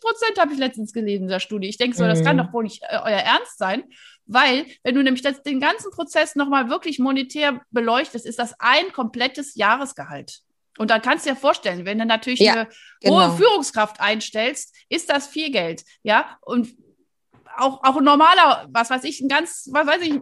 Prozent 0.01 0.39
habe 0.39 0.53
ich 0.53 0.59
letztens 0.59 0.91
gelesen 0.91 1.23
in 1.23 1.29
der 1.29 1.39
Studie. 1.39 1.67
Ich 1.67 1.77
denke 1.77 1.95
so, 1.95 2.03
mhm. 2.03 2.09
das 2.09 2.23
kann 2.23 2.35
mhm. 2.35 2.41
doch 2.41 2.53
wohl 2.53 2.63
nicht 2.63 2.81
äh, 2.83 2.97
euer 2.97 3.19
Ernst 3.19 3.57
sein. 3.57 3.83
Weil, 4.25 4.65
wenn 4.83 4.95
du 4.95 5.03
nämlich 5.03 5.21
das, 5.21 5.43
den 5.43 5.59
ganzen 5.59 5.91
Prozess 5.91 6.35
nochmal 6.35 6.69
wirklich 6.69 6.99
monetär 6.99 7.61
beleuchtest, 7.71 8.25
ist 8.25 8.39
das 8.39 8.55
ein 8.59 8.91
komplettes 8.91 9.55
Jahresgehalt. 9.55 10.41
Und 10.77 10.91
dann 10.91 11.01
kannst 11.01 11.25
du 11.25 11.31
dir 11.31 11.35
vorstellen, 11.35 11.85
wenn 11.85 11.97
du 11.97 12.05
natürlich 12.05 12.39
ja, 12.39 12.53
eine 12.53 12.67
genau. 13.01 13.29
hohe 13.29 13.37
Führungskraft 13.37 13.99
einstellst, 13.99 14.75
ist 14.89 15.09
das 15.09 15.27
viel 15.27 15.51
Geld. 15.51 15.83
Ja, 16.03 16.37
und 16.41 16.75
auch, 17.55 17.83
auch 17.83 17.97
ein 17.97 18.03
normaler, 18.03 18.67
was 18.69 18.89
weiß 18.89 19.03
ich, 19.03 19.21
ein 19.21 19.29
ganz, 19.29 19.69
was 19.71 19.87
weiß 19.87 20.01
ich, 20.01 20.19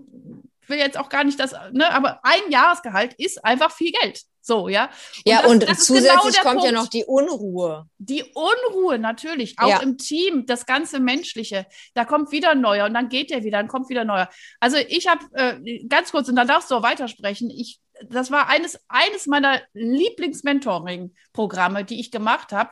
will 0.70 0.78
jetzt 0.78 0.98
auch 0.98 1.10
gar 1.10 1.24
nicht 1.24 1.40
das, 1.40 1.56
ne, 1.72 1.92
aber 1.94 2.20
ein 2.24 2.52
Jahresgehalt 2.52 3.14
ist 3.16 3.44
einfach 3.44 3.72
viel 3.72 3.92
Geld. 3.92 4.22
So, 4.42 4.68
ja. 4.68 4.86
Und 4.86 4.92
ja, 5.26 5.42
das, 5.42 5.52
und 5.52 5.64
das 5.64 5.70
genau 5.70 6.00
zusätzlich 6.00 6.36
genau 6.36 6.44
kommt 6.44 6.60
Punkt. 6.60 6.66
ja 6.66 6.72
noch 6.72 6.88
die 6.88 7.06
Unruhe. 7.06 7.88
Die 7.98 8.24
Unruhe 8.36 9.00
natürlich, 9.00 9.58
auch 9.58 9.70
ja. 9.70 9.80
im 9.80 9.98
Team, 9.98 10.46
das 10.46 10.68
ganze 10.68 11.00
Menschliche. 11.00 11.66
Da 11.96 12.06
kommt 12.06 12.32
wieder 12.32 12.54
neuer 12.54 12.86
und 12.86 12.94
dann 12.94 13.10
geht 13.10 13.32
der 13.32 13.44
wieder, 13.44 13.58
dann 13.58 13.68
kommt 13.68 13.90
wieder 13.90 14.06
neuer. 14.06 14.30
Also 14.60 14.78
ich 14.78 15.08
habe 15.08 15.26
äh, 15.34 15.88
ganz 15.88 16.12
kurz, 16.12 16.30
und 16.30 16.36
dann 16.36 16.48
darfst 16.48 16.70
du 16.70 16.76
auch 16.76 16.84
weitersprechen, 16.84 17.50
ich 17.50 17.80
das 18.10 18.32
war 18.32 18.50
eines, 18.50 18.80
eines 18.88 19.26
meiner 19.26 19.62
Lieblings-Mentoring-Programme, 19.74 21.86
die 21.86 22.00
ich 22.00 22.12
gemacht 22.12 22.52
habe. 22.52 22.72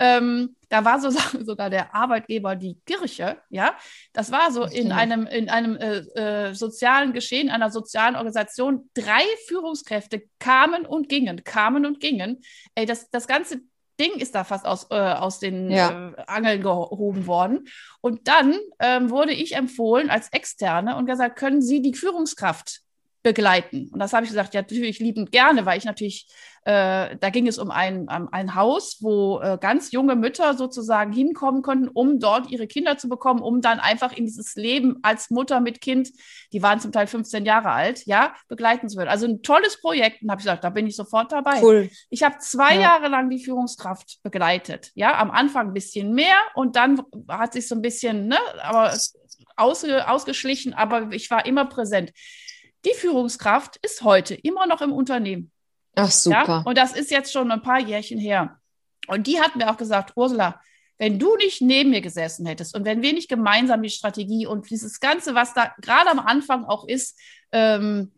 Ähm, 0.00 0.56
da 0.70 0.84
war 0.84 0.98
so, 0.98 1.10
sogar 1.44 1.68
der 1.68 1.94
Arbeitgeber 1.94 2.56
die 2.56 2.80
Kirche, 2.86 3.36
ja. 3.50 3.76
Das 4.14 4.32
war 4.32 4.50
so 4.50 4.64
in 4.64 4.92
einem, 4.92 5.26
in 5.26 5.50
einem 5.50 5.76
äh, 5.76 5.98
äh, 6.48 6.54
sozialen 6.54 7.12
Geschehen, 7.12 7.50
einer 7.50 7.70
sozialen 7.70 8.16
Organisation. 8.16 8.88
Drei 8.94 9.22
Führungskräfte 9.46 10.22
kamen 10.38 10.86
und 10.86 11.10
gingen, 11.10 11.44
kamen 11.44 11.84
und 11.84 12.00
gingen. 12.00 12.40
Ey, 12.74 12.86
das, 12.86 13.10
das 13.10 13.28
ganze 13.28 13.60
Ding 14.00 14.12
ist 14.12 14.34
da 14.34 14.44
fast 14.44 14.64
aus, 14.64 14.86
äh, 14.90 14.94
aus 14.94 15.38
den 15.38 15.70
ja. 15.70 16.12
äh, 16.16 16.22
Angeln 16.26 16.62
gehoben 16.62 17.26
worden. 17.26 17.68
Und 18.00 18.26
dann 18.26 18.56
ähm, 18.78 19.10
wurde 19.10 19.32
ich 19.32 19.54
empfohlen 19.54 20.08
als 20.08 20.32
Externe 20.32 20.96
und 20.96 21.04
gesagt, 21.04 21.36
können 21.38 21.60
Sie 21.60 21.82
die 21.82 21.94
Führungskraft 21.94 22.80
begleiten. 23.22 23.90
Und 23.92 23.98
das 23.98 24.12
habe 24.12 24.24
ich 24.24 24.30
gesagt, 24.30 24.54
ja, 24.54 24.62
natürlich 24.62 24.98
liebend 24.98 25.30
gerne, 25.30 25.66
weil 25.66 25.76
ich 25.76 25.84
natürlich, 25.84 26.26
äh, 26.64 27.16
da 27.16 27.30
ging 27.30 27.46
es 27.46 27.58
um 27.58 27.70
ein, 27.70 28.08
um 28.08 28.28
ein 28.32 28.54
Haus, 28.54 28.98
wo 29.00 29.40
äh, 29.40 29.58
ganz 29.60 29.92
junge 29.92 30.16
Mütter 30.16 30.54
sozusagen 30.54 31.12
hinkommen 31.12 31.60
konnten, 31.60 31.88
um 31.88 32.18
dort 32.18 32.50
ihre 32.50 32.66
Kinder 32.66 32.96
zu 32.96 33.10
bekommen, 33.10 33.42
um 33.42 33.60
dann 33.60 33.78
einfach 33.78 34.16
in 34.16 34.24
dieses 34.24 34.54
Leben 34.54 35.00
als 35.02 35.28
Mutter 35.28 35.60
mit 35.60 35.82
Kind, 35.82 36.10
die 36.52 36.62
waren 36.62 36.80
zum 36.80 36.92
Teil 36.92 37.06
15 37.06 37.44
Jahre 37.44 37.70
alt, 37.70 38.06
ja, 38.06 38.34
begleiten 38.48 38.88
zu 38.88 38.96
werden. 38.96 39.10
Also 39.10 39.26
ein 39.26 39.42
tolles 39.42 39.80
Projekt. 39.80 40.22
Und 40.22 40.30
habe 40.30 40.40
ich 40.40 40.44
gesagt, 40.46 40.64
da 40.64 40.70
bin 40.70 40.86
ich 40.86 40.96
sofort 40.96 41.30
dabei. 41.32 41.62
Cool. 41.62 41.90
Ich 42.08 42.22
habe 42.22 42.38
zwei 42.38 42.76
ja. 42.76 42.80
Jahre 42.80 43.08
lang 43.08 43.28
die 43.28 43.44
Führungskraft 43.44 44.22
begleitet. 44.22 44.92
Ja, 44.94 45.18
am 45.18 45.30
Anfang 45.30 45.68
ein 45.68 45.74
bisschen 45.74 46.14
mehr 46.14 46.36
und 46.54 46.76
dann 46.76 47.02
hat 47.28 47.52
sich 47.52 47.68
so 47.68 47.74
ein 47.74 47.82
bisschen, 47.82 48.28
ne, 48.28 48.38
aber 48.62 48.94
ausge, 49.56 50.08
ausgeschlichen, 50.08 50.72
aber 50.72 51.12
ich 51.12 51.30
war 51.30 51.44
immer 51.44 51.66
präsent. 51.66 52.12
Die 52.84 52.94
Führungskraft 52.94 53.76
ist 53.82 54.02
heute 54.02 54.34
immer 54.34 54.66
noch 54.66 54.80
im 54.80 54.92
Unternehmen. 54.92 55.50
Ach, 55.96 56.10
super. 56.10 56.46
Ja? 56.46 56.62
Und 56.64 56.78
das 56.78 56.92
ist 56.92 57.10
jetzt 57.10 57.32
schon 57.32 57.50
ein 57.50 57.62
paar 57.62 57.80
Jährchen 57.80 58.18
her. 58.18 58.58
Und 59.06 59.26
die 59.26 59.40
hat 59.40 59.56
mir 59.56 59.70
auch 59.70 59.76
gesagt, 59.76 60.12
Ursula, 60.16 60.60
wenn 60.98 61.18
du 61.18 61.36
nicht 61.36 61.62
neben 61.62 61.90
mir 61.90 62.02
gesessen 62.02 62.46
hättest 62.46 62.76
und 62.76 62.84
wenn 62.84 63.02
wir 63.02 63.12
nicht 63.12 63.28
gemeinsam 63.28 63.82
die 63.82 63.90
Strategie 63.90 64.46
und 64.46 64.68
dieses 64.70 65.00
Ganze, 65.00 65.34
was 65.34 65.54
da 65.54 65.74
gerade 65.80 66.10
am 66.10 66.18
Anfang 66.18 66.64
auch 66.64 66.86
ist, 66.86 67.18
ähm, 67.52 68.12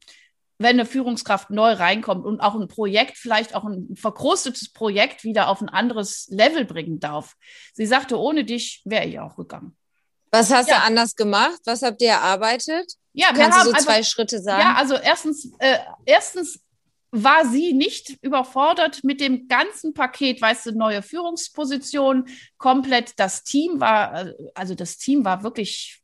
wenn 0.59 0.79
eine 0.79 0.87
Führungskraft 0.87 1.51
neu 1.51 1.73
reinkommt 1.73 2.25
und 2.25 2.41
auch 2.41 2.55
ein 2.55 2.69
Projekt, 2.69 3.19
vielleicht 3.19 3.55
auch 3.55 3.65
ein 3.65 3.95
verkrustetes 3.97 4.73
Projekt 4.73 5.25
wieder 5.25 5.49
auf 5.49 5.61
ein 5.61 5.69
anderes 5.69 6.29
Level 6.29 6.65
bringen 6.65 7.01
darf. 7.01 7.37
Sie 7.73 7.87
sagte, 7.87 8.19
ohne 8.19 8.45
dich 8.45 8.83
wäre 8.85 9.07
ich 9.07 9.19
auch 9.19 9.37
gegangen. 9.37 9.77
Was 10.31 10.53
hast 10.53 10.69
ja. 10.69 10.77
du 10.77 10.83
anders 10.83 11.15
gemacht? 11.15 11.61
Was 11.65 11.83
habt 11.83 12.01
ihr 12.01 12.11
erarbeitet? 12.11 12.95
Ja, 13.13 13.33
Kannst 13.33 13.67
du 13.67 13.71
so 13.71 13.77
zwei 13.77 14.03
Schritte 14.03 14.41
sagen? 14.41 14.61
Ja, 14.61 14.75
also 14.75 14.95
erstens, 14.95 15.53
äh, 15.59 15.79
erstens 16.07 16.61
war 17.13 17.45
sie 17.45 17.75
nicht 17.75 18.17
überfordert 18.23 19.05
mit 19.05 19.21
dem 19.21 19.47
ganzen 19.47 19.93
Paket, 19.93 20.41
weißt 20.41 20.67
du, 20.67 20.73
neue 20.73 21.03
Führungsposition, 21.03 22.27
komplett 22.57 23.13
das 23.19 23.45
Team 23.45 23.81
war, 23.81 24.29
äh, 24.29 24.35
also 24.55 24.75
das 24.75 24.97
Team 24.97 25.25
war 25.25 25.43
wirklich, 25.43 26.03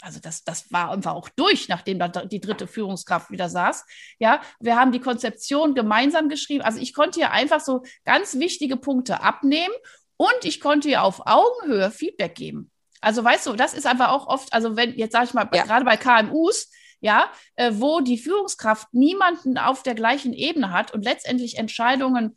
also 0.00 0.20
das, 0.20 0.44
das 0.44 0.70
war 0.72 0.92
einfach 0.92 1.14
auch 1.14 1.28
durch, 1.30 1.68
nachdem 1.68 1.98
da 1.98 2.08
die 2.08 2.40
dritte 2.40 2.68
Führungskraft 2.68 3.32
wieder 3.32 3.48
saß. 3.48 3.84
Ja, 4.20 4.40
wir 4.60 4.76
haben 4.76 4.92
die 4.92 5.00
Konzeption 5.00 5.74
gemeinsam 5.74 6.28
geschrieben. 6.28 6.62
Also 6.62 6.78
ich 6.78 6.94
konnte 6.94 7.18
ihr 7.18 7.32
einfach 7.32 7.60
so 7.60 7.82
ganz 8.04 8.38
wichtige 8.38 8.76
Punkte 8.76 9.22
abnehmen 9.22 9.74
und 10.16 10.44
ich 10.44 10.60
konnte 10.60 10.88
ihr 10.88 11.02
auf 11.02 11.26
Augenhöhe 11.26 11.90
Feedback 11.90 12.36
geben. 12.36 12.70
Also 13.00 13.22
weißt 13.22 13.46
du, 13.46 13.52
das 13.54 13.74
ist 13.74 13.86
einfach 13.86 14.10
auch 14.10 14.26
oft, 14.26 14.52
also 14.52 14.76
wenn, 14.76 14.94
jetzt 14.94 15.12
sage 15.12 15.26
ich 15.26 15.34
mal, 15.34 15.48
ja. 15.52 15.64
gerade 15.64 15.84
bei 15.84 15.96
KMUs, 15.96 16.70
ja, 17.00 17.30
äh, 17.56 17.72
wo 17.74 18.00
die 18.00 18.18
Führungskraft 18.18 18.92
niemanden 18.92 19.58
auf 19.58 19.82
der 19.82 19.94
gleichen 19.94 20.32
Ebene 20.32 20.72
hat 20.72 20.92
und 20.92 21.04
letztendlich 21.04 21.58
Entscheidungen 21.58 22.36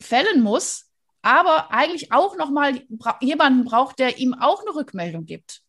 fällen 0.00 0.42
muss, 0.42 0.86
aber 1.22 1.72
eigentlich 1.72 2.12
auch 2.12 2.36
nochmal 2.36 2.82
bra 2.88 3.18
jemanden 3.20 3.64
braucht, 3.64 3.98
der 3.98 4.18
ihm 4.18 4.34
auch 4.34 4.62
eine 4.62 4.74
Rückmeldung 4.74 5.26
gibt. 5.26 5.60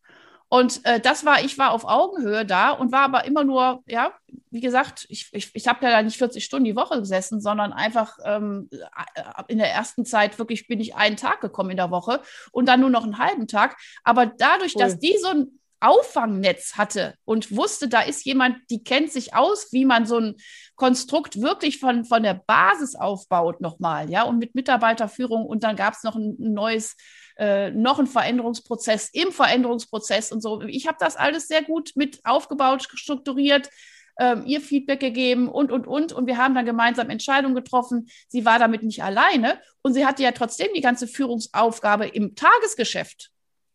Und 0.52 0.84
äh, 0.84 0.98
das 0.98 1.24
war, 1.24 1.44
ich 1.44 1.58
war 1.58 1.70
auf 1.70 1.84
Augenhöhe 1.84 2.44
da 2.44 2.70
und 2.70 2.90
war 2.90 3.02
aber 3.02 3.24
immer 3.24 3.44
nur, 3.44 3.84
ja, 3.86 4.12
wie 4.50 4.60
gesagt, 4.60 5.06
ich, 5.08 5.28
ich, 5.30 5.54
ich 5.54 5.68
habe 5.68 5.86
ja 5.86 5.92
da 5.92 6.02
nicht 6.02 6.18
40 6.18 6.44
Stunden 6.44 6.64
die 6.64 6.74
Woche 6.74 6.98
gesessen, 6.98 7.40
sondern 7.40 7.72
einfach 7.72 8.18
ähm, 8.24 8.68
äh, 8.72 9.42
in 9.46 9.58
der 9.58 9.70
ersten 9.72 10.04
Zeit 10.04 10.40
wirklich 10.40 10.66
bin 10.66 10.80
ich 10.80 10.96
einen 10.96 11.16
Tag 11.16 11.40
gekommen 11.40 11.70
in 11.70 11.76
der 11.76 11.92
Woche 11.92 12.20
und 12.50 12.66
dann 12.66 12.80
nur 12.80 12.90
noch 12.90 13.04
einen 13.04 13.18
halben 13.18 13.46
Tag. 13.46 13.76
Aber 14.02 14.26
dadurch, 14.26 14.74
cool. 14.74 14.82
dass 14.82 14.98
die 14.98 15.16
so 15.22 15.28
ein 15.28 15.60
Auffangnetz 15.78 16.74
hatte 16.76 17.14
und 17.24 17.56
wusste, 17.56 17.88
da 17.88 18.00
ist 18.00 18.24
jemand, 18.24 18.58
die 18.70 18.82
kennt 18.82 19.12
sich 19.12 19.34
aus, 19.34 19.68
wie 19.70 19.84
man 19.84 20.04
so 20.04 20.18
ein 20.18 20.36
Konstrukt 20.74 21.40
wirklich 21.40 21.78
von, 21.78 22.04
von 22.04 22.24
der 22.24 22.34
Basis 22.34 22.96
aufbaut 22.96 23.60
nochmal, 23.60 24.10
ja, 24.10 24.24
und 24.24 24.38
mit 24.38 24.56
Mitarbeiterführung 24.56 25.46
und 25.46 25.62
dann 25.62 25.76
gab 25.76 25.94
es 25.94 26.02
noch 26.02 26.16
ein, 26.16 26.36
ein 26.40 26.52
neues 26.52 26.96
äh, 27.40 27.70
noch 27.70 27.98
ein 27.98 28.06
Veränderungsprozess 28.06 29.08
im 29.14 29.32
Veränderungsprozess 29.32 30.30
und 30.30 30.42
so. 30.42 30.60
Ich 30.60 30.86
habe 30.86 30.98
das 31.00 31.16
alles 31.16 31.48
sehr 31.48 31.62
gut 31.62 31.92
mit 31.94 32.20
aufgebaut, 32.24 32.86
strukturiert, 32.94 33.70
ähm, 34.18 34.44
ihr 34.44 34.60
Feedback 34.60 35.00
gegeben 35.00 35.48
und, 35.48 35.72
und, 35.72 35.86
und. 35.86 36.12
Und 36.12 36.26
wir 36.26 36.36
haben 36.36 36.54
dann 36.54 36.66
gemeinsam 36.66 37.08
Entscheidungen 37.08 37.54
getroffen. 37.54 38.10
Sie 38.28 38.44
war 38.44 38.58
damit 38.58 38.82
nicht 38.82 39.02
alleine 39.02 39.58
und 39.80 39.94
sie 39.94 40.04
hatte 40.04 40.22
ja 40.22 40.32
trotzdem 40.32 40.68
die 40.76 40.82
ganze 40.82 41.08
Führungsaufgabe 41.08 42.08
im 42.08 42.34
Tagesgeschäft. 42.34 43.30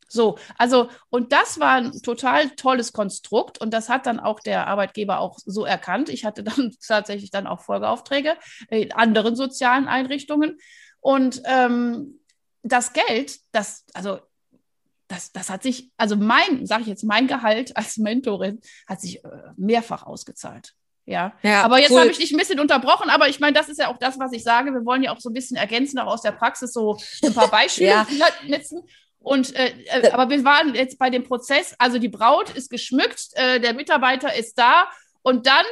So, 0.08 0.38
also, 0.60 0.90
und 1.10 1.32
das 1.32 1.60
war 1.60 1.78
ein 1.78 2.04
total 2.04 2.52
tolles 2.52 2.94
Konstrukt 2.94 3.60
und 3.60 3.74
das 3.74 3.90
hat 3.90 4.06
dann 4.06 4.20
auch 4.20 4.40
der 4.40 4.68
Arbeitgeber 4.68 5.20
auch 5.20 5.40
so 5.44 5.66
erkannt. 5.66 6.10
Ich 6.10 6.24
hatte 6.24 6.44
dann 6.44 6.76
tatsächlich 6.88 7.32
dann 7.32 7.48
auch 7.48 7.62
Folgeaufträge 7.62 8.36
in 8.70 8.92
anderen 8.92 9.36
sozialen 9.36 9.88
Einrichtungen. 9.88 10.60
Und 11.00 11.42
ähm, 11.46 12.20
das 12.66 12.94
Geld, 12.94 13.40
das, 13.52 13.86
also 13.94 14.20
das, 15.08 15.32
das 15.32 15.50
hat 15.50 15.64
sich, 15.64 15.92
also 15.98 16.16
mein, 16.16 16.66
sage 16.66 16.82
ich 16.82 16.88
jetzt, 16.88 17.04
mein 17.04 17.28
Gehalt 17.28 17.78
als 17.78 17.98
Mentorin 17.98 18.60
hat 18.88 19.02
sich 19.02 19.24
äh, 19.24 19.30
mehrfach 19.56 20.04
ausgezahlt. 20.04 20.74
Ja. 21.06 21.34
ja 21.44 21.62
aber 21.62 21.80
jetzt 21.80 21.92
cool. 21.92 22.00
habe 22.00 22.10
ich 22.10 22.18
dich 22.18 22.32
ein 22.32 22.38
bisschen 22.38 22.60
unterbrochen, 22.60 23.12
aber 23.12 23.30
ich 23.30 23.40
meine, 23.40 23.54
das 23.54 23.70
ist 23.70 23.80
ja 23.80 23.90
auch 23.90 23.98
das, 23.98 24.18
was 24.18 24.34
ich 24.34 24.44
sage. 24.44 24.74
Wir 24.74 24.84
wollen 24.86 25.04
ja 25.04 25.14
auch 25.14 25.20
so 25.20 25.30
ein 25.30 25.34
bisschen 25.34 25.56
ergänzen, 25.56 26.00
auch 26.00 26.14
aus 26.14 26.24
der 26.24 26.32
Praxis 26.32 26.74
so 26.74 26.98
ein 27.24 27.34
paar 27.34 27.48
Beispiele 27.52 27.90
ja. 27.90 28.08
nutzen. 28.48 28.82
Und 29.20 29.56
äh, 29.56 29.74
äh, 29.86 30.12
aber 30.12 30.30
wir 30.30 30.44
waren 30.44 30.74
jetzt 30.74 30.98
bei 30.98 31.12
dem 31.12 31.24
Prozess, 31.24 31.76
also 31.78 32.00
die 32.00 32.10
Braut 32.10 32.50
ist 32.52 32.72
geschmückt, 32.72 33.30
äh, 33.34 33.60
der 33.60 33.74
Mitarbeiter 33.74 34.36
ist 34.36 34.58
da 34.58 34.88
und 35.22 35.46
dann 35.46 35.66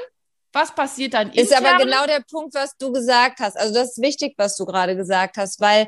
was 0.54 0.74
passiert 0.74 1.16
dann 1.16 1.32
intern? 1.32 1.44
Ist 1.44 1.56
aber 1.56 1.84
genau 1.84 2.06
der 2.06 2.22
Punkt, 2.22 2.54
was 2.54 2.78
du 2.78 2.92
gesagt 2.92 3.40
hast. 3.40 3.58
Also 3.58 3.74
das 3.74 3.98
ist 3.98 4.02
wichtig, 4.02 4.36
was 4.38 4.56
du 4.56 4.66
gerade 4.66 4.96
gesagt 4.96 5.38
hast, 5.38 5.60
weil 5.60 5.88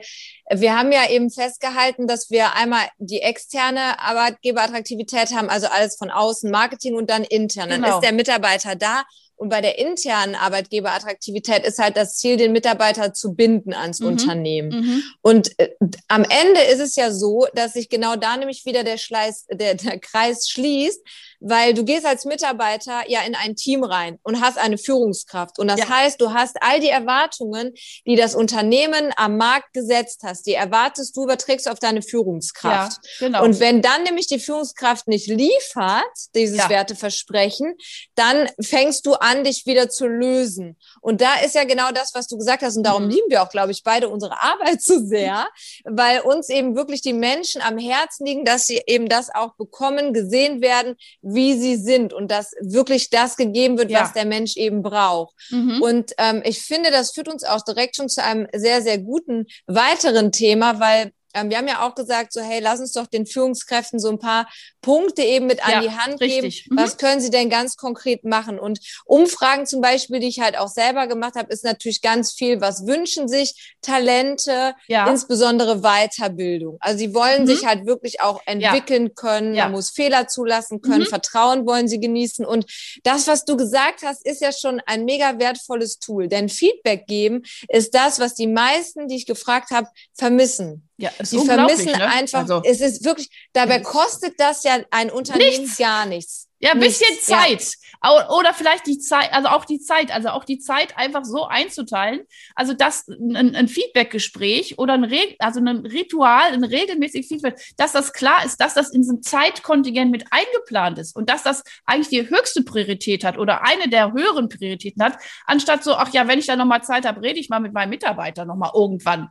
wir 0.52 0.78
haben 0.78 0.92
ja 0.92 1.10
eben 1.10 1.30
festgehalten, 1.30 2.08
dass 2.08 2.30
wir 2.30 2.54
einmal 2.56 2.88
die 2.98 3.22
externe 3.22 4.00
Arbeitgeberattraktivität 4.00 5.34
haben, 5.34 5.50
also 5.50 5.68
alles 5.68 5.98
von 5.98 6.10
außen, 6.10 6.50
Marketing 6.50 6.96
und 6.96 7.10
dann 7.10 7.24
intern. 7.24 7.70
Dann 7.70 7.84
genau. 7.84 7.96
ist 7.96 8.04
der 8.04 8.14
Mitarbeiter 8.14 8.76
da 8.76 9.04
und 9.38 9.50
bei 9.50 9.62
der 9.62 9.78
internen 9.78 10.36
Arbeitgeberattraktivität 10.36 11.66
ist 11.66 11.80
halt 11.80 11.98
das 11.98 12.18
Ziel, 12.18 12.38
den 12.38 12.52
Mitarbeiter 12.52 13.14
zu 13.14 13.34
binden 13.34 13.74
ans 13.74 14.00
mhm. 14.00 14.08
Unternehmen. 14.08 14.70
Mhm. 14.70 15.04
Und 15.22 15.60
äh, 15.60 15.70
am 16.08 16.24
Ende 16.24 16.62
ist 16.72 16.80
es 16.80 16.96
ja 16.96 17.12
so, 17.12 17.48
dass 17.54 17.74
sich 17.74 17.90
genau 17.90 18.16
da 18.16 18.38
nämlich 18.38 18.66
wieder 18.66 18.84
der, 18.84 18.98
Schleiß, 18.98 19.48
der, 19.52 19.76
der 19.76 20.00
Kreis 20.00 20.48
schließt, 20.50 21.02
weil 21.42 21.74
du 21.74 21.84
gehst 21.84 22.06
als 22.06 22.26
Mitarbeiter 22.26 23.04
ja 23.08 23.22
in 23.22 23.36
ein 23.36 23.56
Team 23.56 23.84
rein 23.84 24.20
und 24.24 24.42
hast 24.42 24.58
eine 24.58 24.78
Führungskraft. 24.78 25.60
Und 25.60 25.68
das 25.68 25.82
ja. 25.82 25.90
heißt, 25.90 26.20
du 26.22 26.34
hast 26.34 26.58
all 26.62 26.80
die 26.80 26.90
Erwartungen, 26.90 27.74
die 28.06 28.16
das 28.16 28.36
Unternehmen 28.36 29.12
am 29.18 29.38
Markt 29.38 29.74
gesetzt 29.74 30.22
hast, 30.24 30.48
die 30.48 30.54
erwartest 30.54 31.16
du, 31.18 31.24
überträgst 31.24 31.66
du 31.66 31.72
auf 31.72 31.80
deine 31.80 32.02
Führungskraft. 32.02 33.00
Ja, 33.20 33.28
genau. 33.28 33.44
Und 33.44 33.60
wenn 33.60 33.82
dann 33.82 34.04
nämlich 34.04 34.28
die 34.28 34.40
Führungskraft 34.40 35.08
nicht 35.08 35.28
liefert, 35.28 36.04
dieses 36.34 36.58
ja. 36.58 36.70
Werteversprechen, 36.70 37.76
dann 38.16 38.50
fängst 38.62 39.06
du 39.06 39.14
an, 39.14 39.25
dich 39.44 39.66
wieder 39.66 39.90
zu 39.90 40.08
lösen. 40.08 40.78
Und 41.02 41.22
da 41.22 41.36
ist 41.44 41.56
ja 41.56 41.64
genau 41.64 41.92
das, 41.92 42.14
was 42.14 42.28
du 42.28 42.38
gesagt 42.38 42.64
hast. 42.64 42.78
Und 42.78 42.84
darum 42.84 43.06
mhm. 43.06 43.10
lieben 43.10 43.30
wir 43.30 43.42
auch, 43.42 43.50
glaube 43.50 43.72
ich, 43.72 43.84
beide 43.84 44.10
unsere 44.10 44.42
Arbeit 44.42 44.82
so 44.82 45.00
sehr, 45.00 45.48
weil 45.84 46.22
uns 46.22 46.50
eben 46.50 46.76
wirklich 46.76 47.02
die 47.02 47.14
Menschen 47.14 47.62
am 47.62 47.78
Herzen 47.78 48.26
liegen, 48.26 48.46
dass 48.46 48.68
sie 48.68 48.82
eben 48.86 49.10
das 49.10 49.34
auch 49.34 49.56
bekommen, 49.56 50.14
gesehen 50.14 50.62
werden, 50.62 50.96
wie 51.22 51.60
sie 51.60 51.76
sind 51.76 52.14
und 52.14 52.30
dass 52.30 52.54
wirklich 52.62 53.10
das 53.10 53.38
gegeben 53.38 53.78
wird, 53.78 53.92
ja. 53.92 54.02
was 54.02 54.14
der 54.14 54.26
Mensch 54.26 54.58
eben 54.58 54.82
braucht. 54.82 55.36
Mhm. 55.50 55.82
Und 55.82 56.12
ähm, 56.18 56.42
ich 56.46 56.62
finde, 56.62 56.92
das 56.92 57.12
führt 57.12 57.28
uns 57.28 57.44
auch 57.44 57.62
direkt 57.64 57.96
schon 57.96 58.10
zu 58.10 58.24
einem 58.24 58.48
sehr, 58.54 58.82
sehr 58.82 58.98
guten 58.98 59.46
weiteren 59.68 60.32
Thema, 60.32 60.80
weil 60.80 61.12
ähm, 61.36 61.50
wir 61.50 61.58
haben 61.58 61.68
ja 61.68 61.86
auch 61.86 61.96
gesagt, 61.96 62.34
so 62.34 62.42
hey, 62.42 62.60
lass 62.60 62.80
uns 62.80 62.94
doch 62.94 63.08
den 63.08 63.26
Führungskräften 63.26 64.00
so 64.00 64.10
ein 64.10 64.20
paar 64.20 64.48
Punkte 64.82 65.24
eben 65.24 65.48
mit 65.48 65.60
ja, 65.60 65.66
an 65.66 65.84
die 65.84 65.92
Hand 65.92 66.22
richtig. 66.22 66.64
geben. 66.64 66.76
Mhm. 66.76 66.78
Was 66.82 66.98
können 66.98 67.22
sie 67.22 67.30
denn 67.30 67.50
ganz 67.50 67.76
konkret 67.76 68.24
machen? 68.24 68.60
Und 68.60 68.80
Umfragen 69.06 69.66
zum 69.66 69.82
Beispiel, 69.82 70.20
die 70.20 70.28
ich 70.28 70.40
halt 70.40 70.58
auch 70.58 70.68
selber 70.68 71.08
gemacht 71.08 71.36
habe, 71.36 71.52
ist 71.52 71.64
natürlich 71.64 72.02
ganz 72.02 72.34
viel, 72.34 72.62
was 72.62 72.88
wünschen 72.88 73.28
sich 73.28 73.76
Talente, 73.82 74.76
ja. 74.88 75.08
insbesondere 75.10 75.82
Weiterbildung. 75.82 76.78
Also 76.80 77.00
sie 77.00 77.14
wollen 77.14 77.44
mhm. 77.44 77.48
sich 77.48 77.66
halt 77.66 77.86
wirklich 77.86 78.22
auch 78.22 78.42
entwickeln 78.46 79.08
ja. 79.08 79.14
können, 79.14 79.56
man 79.56 79.72
muss 79.72 79.90
Fehler 79.90 80.28
zulassen 80.28 80.82
können, 80.82 81.02
mhm. 81.02 81.08
Vertrauen 81.08 81.66
wollen 81.66 81.88
sie 81.88 82.00
genießen. 82.00 82.46
Und 82.46 82.66
das, 83.04 83.28
was 83.28 83.46
du 83.46 83.58
gesagt 83.58 84.04
hast, 84.04 84.26
ist 84.26 84.42
ja 84.42 84.52
schon 84.52 84.82
ein 84.86 85.06
mega 85.06 85.40
wertvolles 85.40 86.00
Tool. 86.00 86.28
Denn 86.28 86.50
Feedback 86.50 87.08
geben 87.08 87.44
ist 87.68 87.94
das, 87.96 88.20
was 88.20 88.36
die 88.36 88.48
meisten, 88.48 89.08
die 89.08 89.16
ich 89.16 89.26
gefragt 89.26 89.72
habe, 89.72 89.88
vermissen. 90.14 90.88
Ja, 90.98 91.12
die 91.30 91.40
vermissen 91.40 91.92
ne? 91.92 92.12
einfach, 92.12 92.40
also, 92.40 92.62
es 92.64 92.82
ist 92.82 93.06
wirklich, 93.06 93.30
dabei 93.54 93.80
kostet 93.80 94.40
das 94.40 94.64
ja 94.64 94.80
ein 94.92 95.10
Unternehmen 95.10 95.62
nichts. 95.62 95.78
gar 95.78 96.06
nichts. 96.06 96.46
Ja, 96.60 96.72
ein 96.72 96.80
bisschen 96.80 97.16
Zeit. 97.22 97.76
Ja. 98.04 98.30
Oder 98.30 98.54
vielleicht 98.54 98.88
die 98.88 98.98
Zeit, 98.98 99.34
also 99.34 99.50
auch 99.50 99.66
die 99.66 99.80
Zeit, 99.80 100.14
also 100.14 100.30
auch 100.30 100.46
die 100.46 100.60
Zeit 100.60 100.98
einfach 100.98 101.26
so 101.26 101.46
einzuteilen. 101.46 102.22
Also 102.56 102.74
dass 102.74 103.08
ein, 103.08 103.56
ein 103.56 103.68
Feedbackgespräch 103.68 104.80
oder 104.80 104.94
ein, 104.94 105.04
Re 105.04 105.36
also 105.40 105.60
ein 105.60 105.86
Ritual, 105.86 106.54
ein 106.54 106.64
regelmäßiges 106.64 107.28
Feedback, 107.28 107.60
dass 107.78 107.92
das 107.92 108.14
klar 108.14 108.46
ist, 108.46 108.62
dass 108.62 108.74
das 108.74 108.92
in 108.92 109.02
diesem 109.02 109.22
Zeitkontingent 109.22 110.12
mit 110.12 110.26
eingeplant 110.32 110.98
ist 110.98 111.16
und 111.16 111.30
dass 111.30 111.44
das 111.44 111.64
eigentlich 111.86 112.10
die 112.10 112.30
höchste 112.30 112.64
Priorität 112.64 113.24
hat 113.24 113.38
oder 113.38 113.64
eine 113.64 113.90
der 113.90 114.14
höheren 114.14 114.50
Prioritäten 114.50 115.04
hat, 115.04 115.18
anstatt 115.46 115.84
so, 115.84 115.96
ach 115.96 116.14
ja, 116.14 116.28
wenn 116.28 116.40
ich 116.40 116.48
da 116.48 116.56
nochmal 116.56 116.84
Zeit 116.84 117.06
habe, 117.06 117.22
rede 117.22 117.40
ich 117.40 117.50
mal 117.50 117.60
mit 117.60 117.74
meinem 117.74 117.90
Mitarbeiter 117.90 118.46
nochmal 118.46 118.72
irgendwann. 118.74 119.30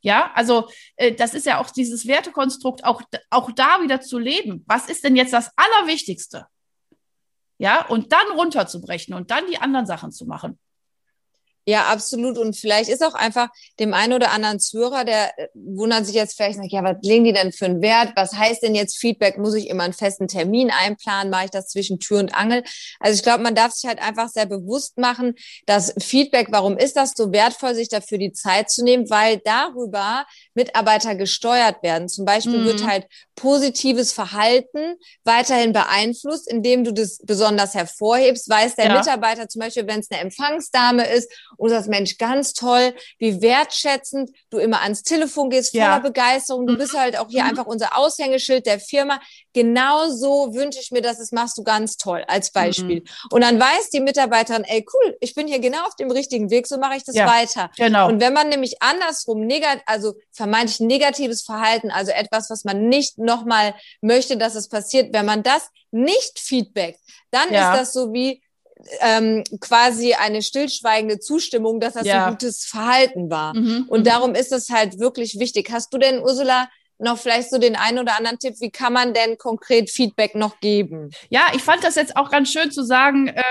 Ja, 0.00 0.30
also 0.34 0.68
äh, 0.96 1.12
das 1.12 1.34
ist 1.34 1.46
ja 1.46 1.60
auch 1.60 1.70
dieses 1.70 2.06
Wertekonstrukt, 2.06 2.84
auch, 2.84 3.02
auch 3.30 3.50
da 3.52 3.80
wieder 3.82 4.00
zu 4.00 4.18
leben. 4.18 4.64
Was 4.66 4.88
ist 4.88 5.04
denn 5.04 5.16
jetzt 5.16 5.32
das 5.32 5.50
Allerwichtigste? 5.56 6.46
Ja, 7.58 7.86
und 7.86 8.12
dann 8.12 8.26
runterzubrechen 8.36 9.14
und 9.14 9.30
dann 9.30 9.46
die 9.48 9.58
anderen 9.58 9.86
Sachen 9.86 10.12
zu 10.12 10.26
machen. 10.26 10.58
Ja, 11.68 11.86
absolut. 11.86 12.38
Und 12.38 12.56
vielleicht 12.56 12.88
ist 12.88 13.04
auch 13.04 13.14
einfach 13.14 13.48
dem 13.80 13.92
einen 13.92 14.12
oder 14.12 14.30
anderen 14.30 14.60
Zuhörer, 14.60 15.04
der 15.04 15.36
äh, 15.36 15.48
wundert 15.54 16.06
sich 16.06 16.14
jetzt 16.14 16.36
vielleicht, 16.36 16.60
ja, 16.70 16.84
was 16.84 16.98
legen 17.02 17.24
die 17.24 17.32
denn 17.32 17.50
für 17.50 17.64
einen 17.64 17.82
Wert? 17.82 18.12
Was 18.14 18.34
heißt 18.34 18.62
denn 18.62 18.76
jetzt 18.76 18.98
Feedback? 18.98 19.36
Muss 19.36 19.54
ich 19.54 19.68
immer 19.68 19.82
einen 19.82 19.92
festen 19.92 20.28
Termin 20.28 20.70
einplanen? 20.70 21.28
Mache 21.28 21.46
ich 21.46 21.50
das 21.50 21.66
zwischen 21.66 21.98
Tür 21.98 22.20
und 22.20 22.32
Angel? 22.36 22.62
Also 23.00 23.16
ich 23.16 23.24
glaube, 23.24 23.42
man 23.42 23.56
darf 23.56 23.72
sich 23.72 23.88
halt 23.88 24.00
einfach 24.00 24.28
sehr 24.28 24.46
bewusst 24.46 24.96
machen, 24.96 25.34
dass 25.66 25.92
Feedback, 26.00 26.48
warum 26.50 26.78
ist 26.78 26.96
das 26.96 27.14
so 27.16 27.32
wertvoll, 27.32 27.74
sich 27.74 27.88
dafür 27.88 28.18
die 28.18 28.32
Zeit 28.32 28.70
zu 28.70 28.84
nehmen? 28.84 29.10
Weil 29.10 29.38
darüber 29.38 30.24
Mitarbeiter 30.54 31.16
gesteuert 31.16 31.82
werden. 31.82 32.08
Zum 32.08 32.24
Beispiel 32.24 32.58
mhm. 32.58 32.64
wird 32.64 32.86
halt 32.86 33.08
positives 33.34 34.12
Verhalten 34.12 34.96
weiterhin 35.24 35.72
beeinflusst, 35.72 36.48
indem 36.48 36.84
du 36.84 36.92
das 36.92 37.18
besonders 37.24 37.74
hervorhebst. 37.74 38.48
Weiß 38.48 38.76
der 38.76 38.86
ja. 38.86 38.98
Mitarbeiter 38.98 39.48
zum 39.48 39.60
Beispiel, 39.60 39.86
wenn 39.88 39.98
es 39.98 40.10
eine 40.12 40.20
Empfangsdame 40.20 41.06
ist 41.06 41.28
und 41.56 41.70
sagst, 41.70 41.88
Mensch, 41.88 42.18
ganz 42.18 42.52
toll, 42.52 42.94
wie 43.18 43.40
wertschätzend 43.42 44.30
du 44.50 44.58
immer 44.58 44.82
ans 44.82 45.02
Telefon 45.02 45.50
gehst, 45.50 45.72
voller 45.72 45.84
ja. 45.84 45.98
Begeisterung. 45.98 46.66
Du 46.66 46.74
mhm. 46.74 46.78
bist 46.78 46.98
halt 46.98 47.18
auch 47.18 47.28
hier 47.28 47.44
mhm. 47.44 47.50
einfach 47.50 47.66
unser 47.66 47.96
Aushängeschild 47.96 48.66
der 48.66 48.80
Firma. 48.80 49.20
Genau 49.52 50.08
so 50.08 50.54
wünsche 50.54 50.80
ich 50.80 50.90
mir, 50.90 51.02
dass 51.02 51.18
es 51.18 51.32
machst 51.32 51.58
du 51.58 51.62
ganz 51.62 51.96
toll 51.96 52.24
als 52.28 52.50
Beispiel. 52.50 53.00
Mhm. 53.00 53.30
Und 53.30 53.40
dann 53.42 53.60
weiß 53.60 53.90
die 53.90 54.00
Mitarbeiterin, 54.00 54.64
ey, 54.64 54.84
cool, 54.92 55.16
ich 55.20 55.34
bin 55.34 55.46
hier 55.46 55.58
genau 55.58 55.84
auf 55.86 55.96
dem 55.96 56.10
richtigen 56.10 56.50
Weg, 56.50 56.66
so 56.66 56.78
mache 56.78 56.96
ich 56.96 57.04
das 57.04 57.14
ja, 57.14 57.26
weiter. 57.26 57.70
Genau. 57.76 58.08
Und 58.08 58.20
wenn 58.20 58.32
man 58.32 58.48
nämlich 58.48 58.82
andersrum 58.82 59.46
negat 59.46 59.80
also 59.86 60.14
vermeintlich 60.32 60.80
negatives 60.80 61.42
Verhalten, 61.42 61.90
also 61.90 62.12
etwas, 62.12 62.50
was 62.50 62.64
man 62.64 62.88
nicht 62.88 63.18
nochmal 63.18 63.74
möchte, 64.00 64.36
dass 64.36 64.54
es 64.54 64.68
passiert, 64.68 65.12
wenn 65.12 65.26
man 65.26 65.42
das 65.42 65.70
nicht 65.90 66.38
feedbackt, 66.38 67.00
dann 67.30 67.52
ja. 67.52 67.72
ist 67.72 67.80
das 67.80 67.92
so 67.92 68.12
wie, 68.12 68.42
ähm, 69.00 69.42
quasi 69.60 70.14
eine 70.14 70.42
stillschweigende 70.42 71.18
Zustimmung, 71.18 71.80
dass 71.80 71.94
das 71.94 72.06
ja. 72.06 72.26
ein 72.26 72.32
gutes 72.32 72.64
Verhalten 72.64 73.30
war. 73.30 73.56
Mhm. 73.56 73.86
Und 73.88 74.00
mhm. 74.00 74.04
darum 74.04 74.34
ist 74.34 74.52
es 74.52 74.70
halt 74.70 74.98
wirklich 74.98 75.38
wichtig. 75.38 75.70
Hast 75.70 75.92
du 75.92 75.98
denn, 75.98 76.20
Ursula, 76.20 76.68
noch 76.98 77.18
vielleicht 77.18 77.50
so 77.50 77.58
den 77.58 77.76
einen 77.76 77.98
oder 77.98 78.16
anderen 78.16 78.38
Tipp, 78.38 78.54
wie 78.60 78.70
kann 78.70 78.92
man 78.92 79.12
denn 79.12 79.36
konkret 79.38 79.90
Feedback 79.90 80.34
noch 80.34 80.60
geben? 80.60 81.10
Ja, 81.28 81.48
ich 81.54 81.62
fand 81.62 81.84
das 81.84 81.94
jetzt 81.94 82.16
auch 82.16 82.30
ganz 82.30 82.50
schön 82.50 82.70
zu 82.70 82.84
sagen, 82.84 83.28
äh, 83.28 83.42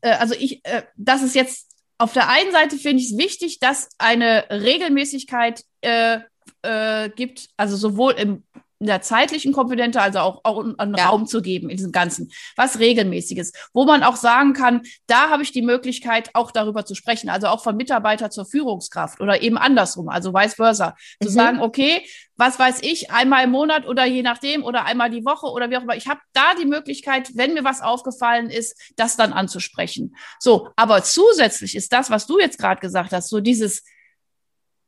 äh, 0.00 0.12
also 0.12 0.34
ich, 0.34 0.64
äh, 0.64 0.82
das 0.96 1.22
ist 1.22 1.34
jetzt 1.34 1.70
auf 1.98 2.12
der 2.12 2.28
einen 2.28 2.50
Seite 2.50 2.76
finde 2.76 3.02
ich 3.02 3.12
es 3.12 3.18
wichtig, 3.18 3.60
dass 3.60 3.88
eine 3.98 4.44
Regelmäßigkeit 4.50 5.62
äh, 5.80 6.20
äh, 6.62 7.08
gibt, 7.10 7.48
also 7.56 7.76
sowohl 7.76 8.12
im 8.14 8.42
in 8.84 8.88
der 8.88 9.00
zeitlichen 9.00 9.54
Komponente, 9.54 9.98
also 9.98 10.18
auch, 10.18 10.40
auch 10.44 10.62
einen 10.62 10.94
ja. 10.94 11.06
Raum 11.06 11.26
zu 11.26 11.40
geben 11.40 11.70
in 11.70 11.78
diesem 11.78 11.90
Ganzen, 11.90 12.30
was 12.54 12.78
regelmäßiges, 12.78 13.54
wo 13.72 13.86
man 13.86 14.02
auch 14.02 14.16
sagen 14.16 14.52
kann, 14.52 14.82
da 15.06 15.30
habe 15.30 15.42
ich 15.42 15.52
die 15.52 15.62
Möglichkeit, 15.62 16.28
auch 16.34 16.50
darüber 16.50 16.84
zu 16.84 16.94
sprechen, 16.94 17.30
also 17.30 17.46
auch 17.46 17.62
von 17.62 17.78
Mitarbeiter 17.78 18.28
zur 18.28 18.44
Führungskraft 18.44 19.22
oder 19.22 19.40
eben 19.40 19.56
andersrum, 19.56 20.10
also 20.10 20.34
vice 20.34 20.56
versa, 20.56 20.90
mhm. 21.18 21.26
zu 21.26 21.32
sagen, 21.32 21.60
okay, 21.62 22.06
was 22.36 22.58
weiß 22.58 22.80
ich, 22.82 23.10
einmal 23.10 23.44
im 23.44 23.52
Monat 23.52 23.86
oder 23.86 24.04
je 24.04 24.20
nachdem 24.20 24.62
oder 24.64 24.84
einmal 24.84 25.08
die 25.08 25.24
Woche 25.24 25.46
oder 25.46 25.70
wie 25.70 25.78
auch 25.78 25.82
immer. 25.82 25.96
Ich 25.96 26.06
habe 26.06 26.20
da 26.34 26.54
die 26.60 26.66
Möglichkeit, 26.66 27.30
wenn 27.36 27.54
mir 27.54 27.64
was 27.64 27.80
aufgefallen 27.80 28.50
ist, 28.50 28.78
das 28.96 29.16
dann 29.16 29.32
anzusprechen. 29.32 30.14
So, 30.38 30.68
aber 30.76 31.02
zusätzlich 31.02 31.74
ist 31.74 31.90
das, 31.94 32.10
was 32.10 32.26
du 32.26 32.38
jetzt 32.38 32.58
gerade 32.58 32.82
gesagt 32.82 33.14
hast, 33.14 33.30
so 33.30 33.40
dieses, 33.40 33.82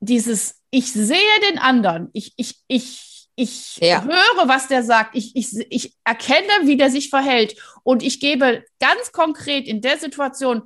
dieses, 0.00 0.60
ich 0.70 0.92
sehe 0.92 1.40
den 1.50 1.58
anderen, 1.58 2.10
ich, 2.12 2.34
ich, 2.36 2.60
ich 2.68 3.15
ich 3.36 3.76
ja. 3.76 4.02
höre, 4.02 4.48
was 4.48 4.66
der 4.66 4.82
sagt. 4.82 5.14
Ich, 5.14 5.36
ich, 5.36 5.54
ich 5.70 5.94
erkenne, 6.04 6.66
wie 6.66 6.76
der 6.76 6.90
sich 6.90 7.10
verhält. 7.10 7.54
Und 7.82 8.02
ich 8.02 8.18
gebe 8.18 8.64
ganz 8.80 9.12
konkret 9.12 9.68
in 9.68 9.82
der 9.82 9.98
Situation 9.98 10.62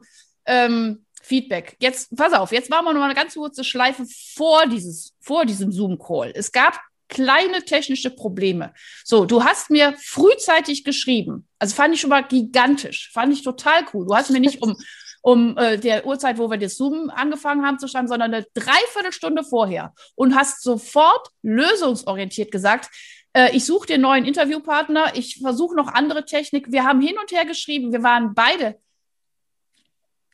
ähm, 0.47 1.05
Feedback. 1.21 1.77
Jetzt, 1.81 2.17
pass 2.17 2.33
auf, 2.33 2.53
jetzt 2.53 2.71
machen 2.71 2.87
wir 2.87 2.93
noch 2.93 3.01
mal 3.01 3.07
eine 3.07 3.15
ganz 3.15 3.35
kurze 3.35 3.65
Schleife 3.65 4.07
vor, 4.35 4.67
dieses, 4.67 5.15
vor 5.21 5.45
diesem 5.45 5.73
Zoom-Call. 5.73 6.33
Es 6.35 6.53
gab 6.53 6.81
kleine 7.09 7.65
technische 7.65 8.11
Probleme. 8.11 8.73
So, 9.05 9.25
du 9.25 9.45
hast 9.45 9.69
mir 9.71 9.95
frühzeitig 9.99 10.85
geschrieben. 10.85 11.49
Also 11.59 11.75
fand 11.75 11.95
ich 11.95 12.01
schon 12.01 12.11
mal 12.11 12.23
gigantisch. 12.23 13.11
Fand 13.13 13.33
ich 13.35 13.43
total 13.43 13.85
cool. 13.93 14.07
Du 14.07 14.15
hast 14.15 14.31
mir 14.31 14.41
nicht 14.41 14.63
um 14.63 14.77
um 15.21 15.57
äh, 15.59 15.79
der 15.79 16.07
Uhrzeit, 16.07 16.39
wo 16.39 16.51
wir 16.51 16.59
das 16.59 16.77
Zoom 16.77 17.11
angefangen 17.11 17.65
haben 17.65 17.79
zu 17.79 17.89
schreiben, 17.89 18.09
sondern 18.09 18.33
eine 18.33 18.47
Dreiviertelstunde 18.55 19.45
vorher 19.45 19.93
und 20.15 20.35
hast 20.35 20.63
sofort 20.63 21.29
lösungsorientiert 21.43 22.51
gesagt, 22.51 22.89
äh, 23.33 23.55
ich 23.55 23.65
suche 23.65 23.87
den 23.87 24.01
neuen 24.01 24.25
Interviewpartner, 24.25 25.13
ich 25.15 25.39
versuche 25.43 25.77
noch 25.77 25.89
andere 25.89 26.25
Technik. 26.25 26.73
Wir 26.73 26.85
haben 26.85 27.01
hin 27.01 27.17
und 27.21 27.33
her 27.33 27.45
geschrieben, 27.45 27.93
wir 27.93 28.03
waren 28.03 28.35
beide 28.35 28.77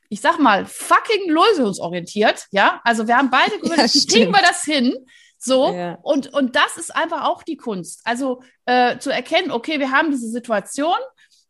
ich 0.09 0.20
sag 0.20 0.38
mal, 0.38 0.66
fucking 0.66 1.31
lösungsorientiert, 1.31 2.46
ja. 2.51 2.81
Also 2.85 3.09
wir 3.09 3.16
haben 3.16 3.31
beide 3.31 3.59
gesagt, 3.59 3.94
ja, 3.94 4.01
kriegen 4.09 4.33
wir 4.33 4.42
das 4.42 4.62
hin. 4.62 4.94
So, 5.38 5.72
ja. 5.72 5.99
und, 6.03 6.33
und 6.33 6.57
das 6.57 6.77
ist 6.77 6.94
einfach 6.94 7.25
auch 7.25 7.42
die 7.42 7.57
Kunst. 7.57 8.01
Also 8.05 8.42
äh, 8.64 8.99
zu 8.99 9.11
erkennen, 9.11 9.51
okay, 9.51 9.79
wir 9.79 9.90
haben 9.90 10.11
diese 10.11 10.29
Situation 10.29 10.96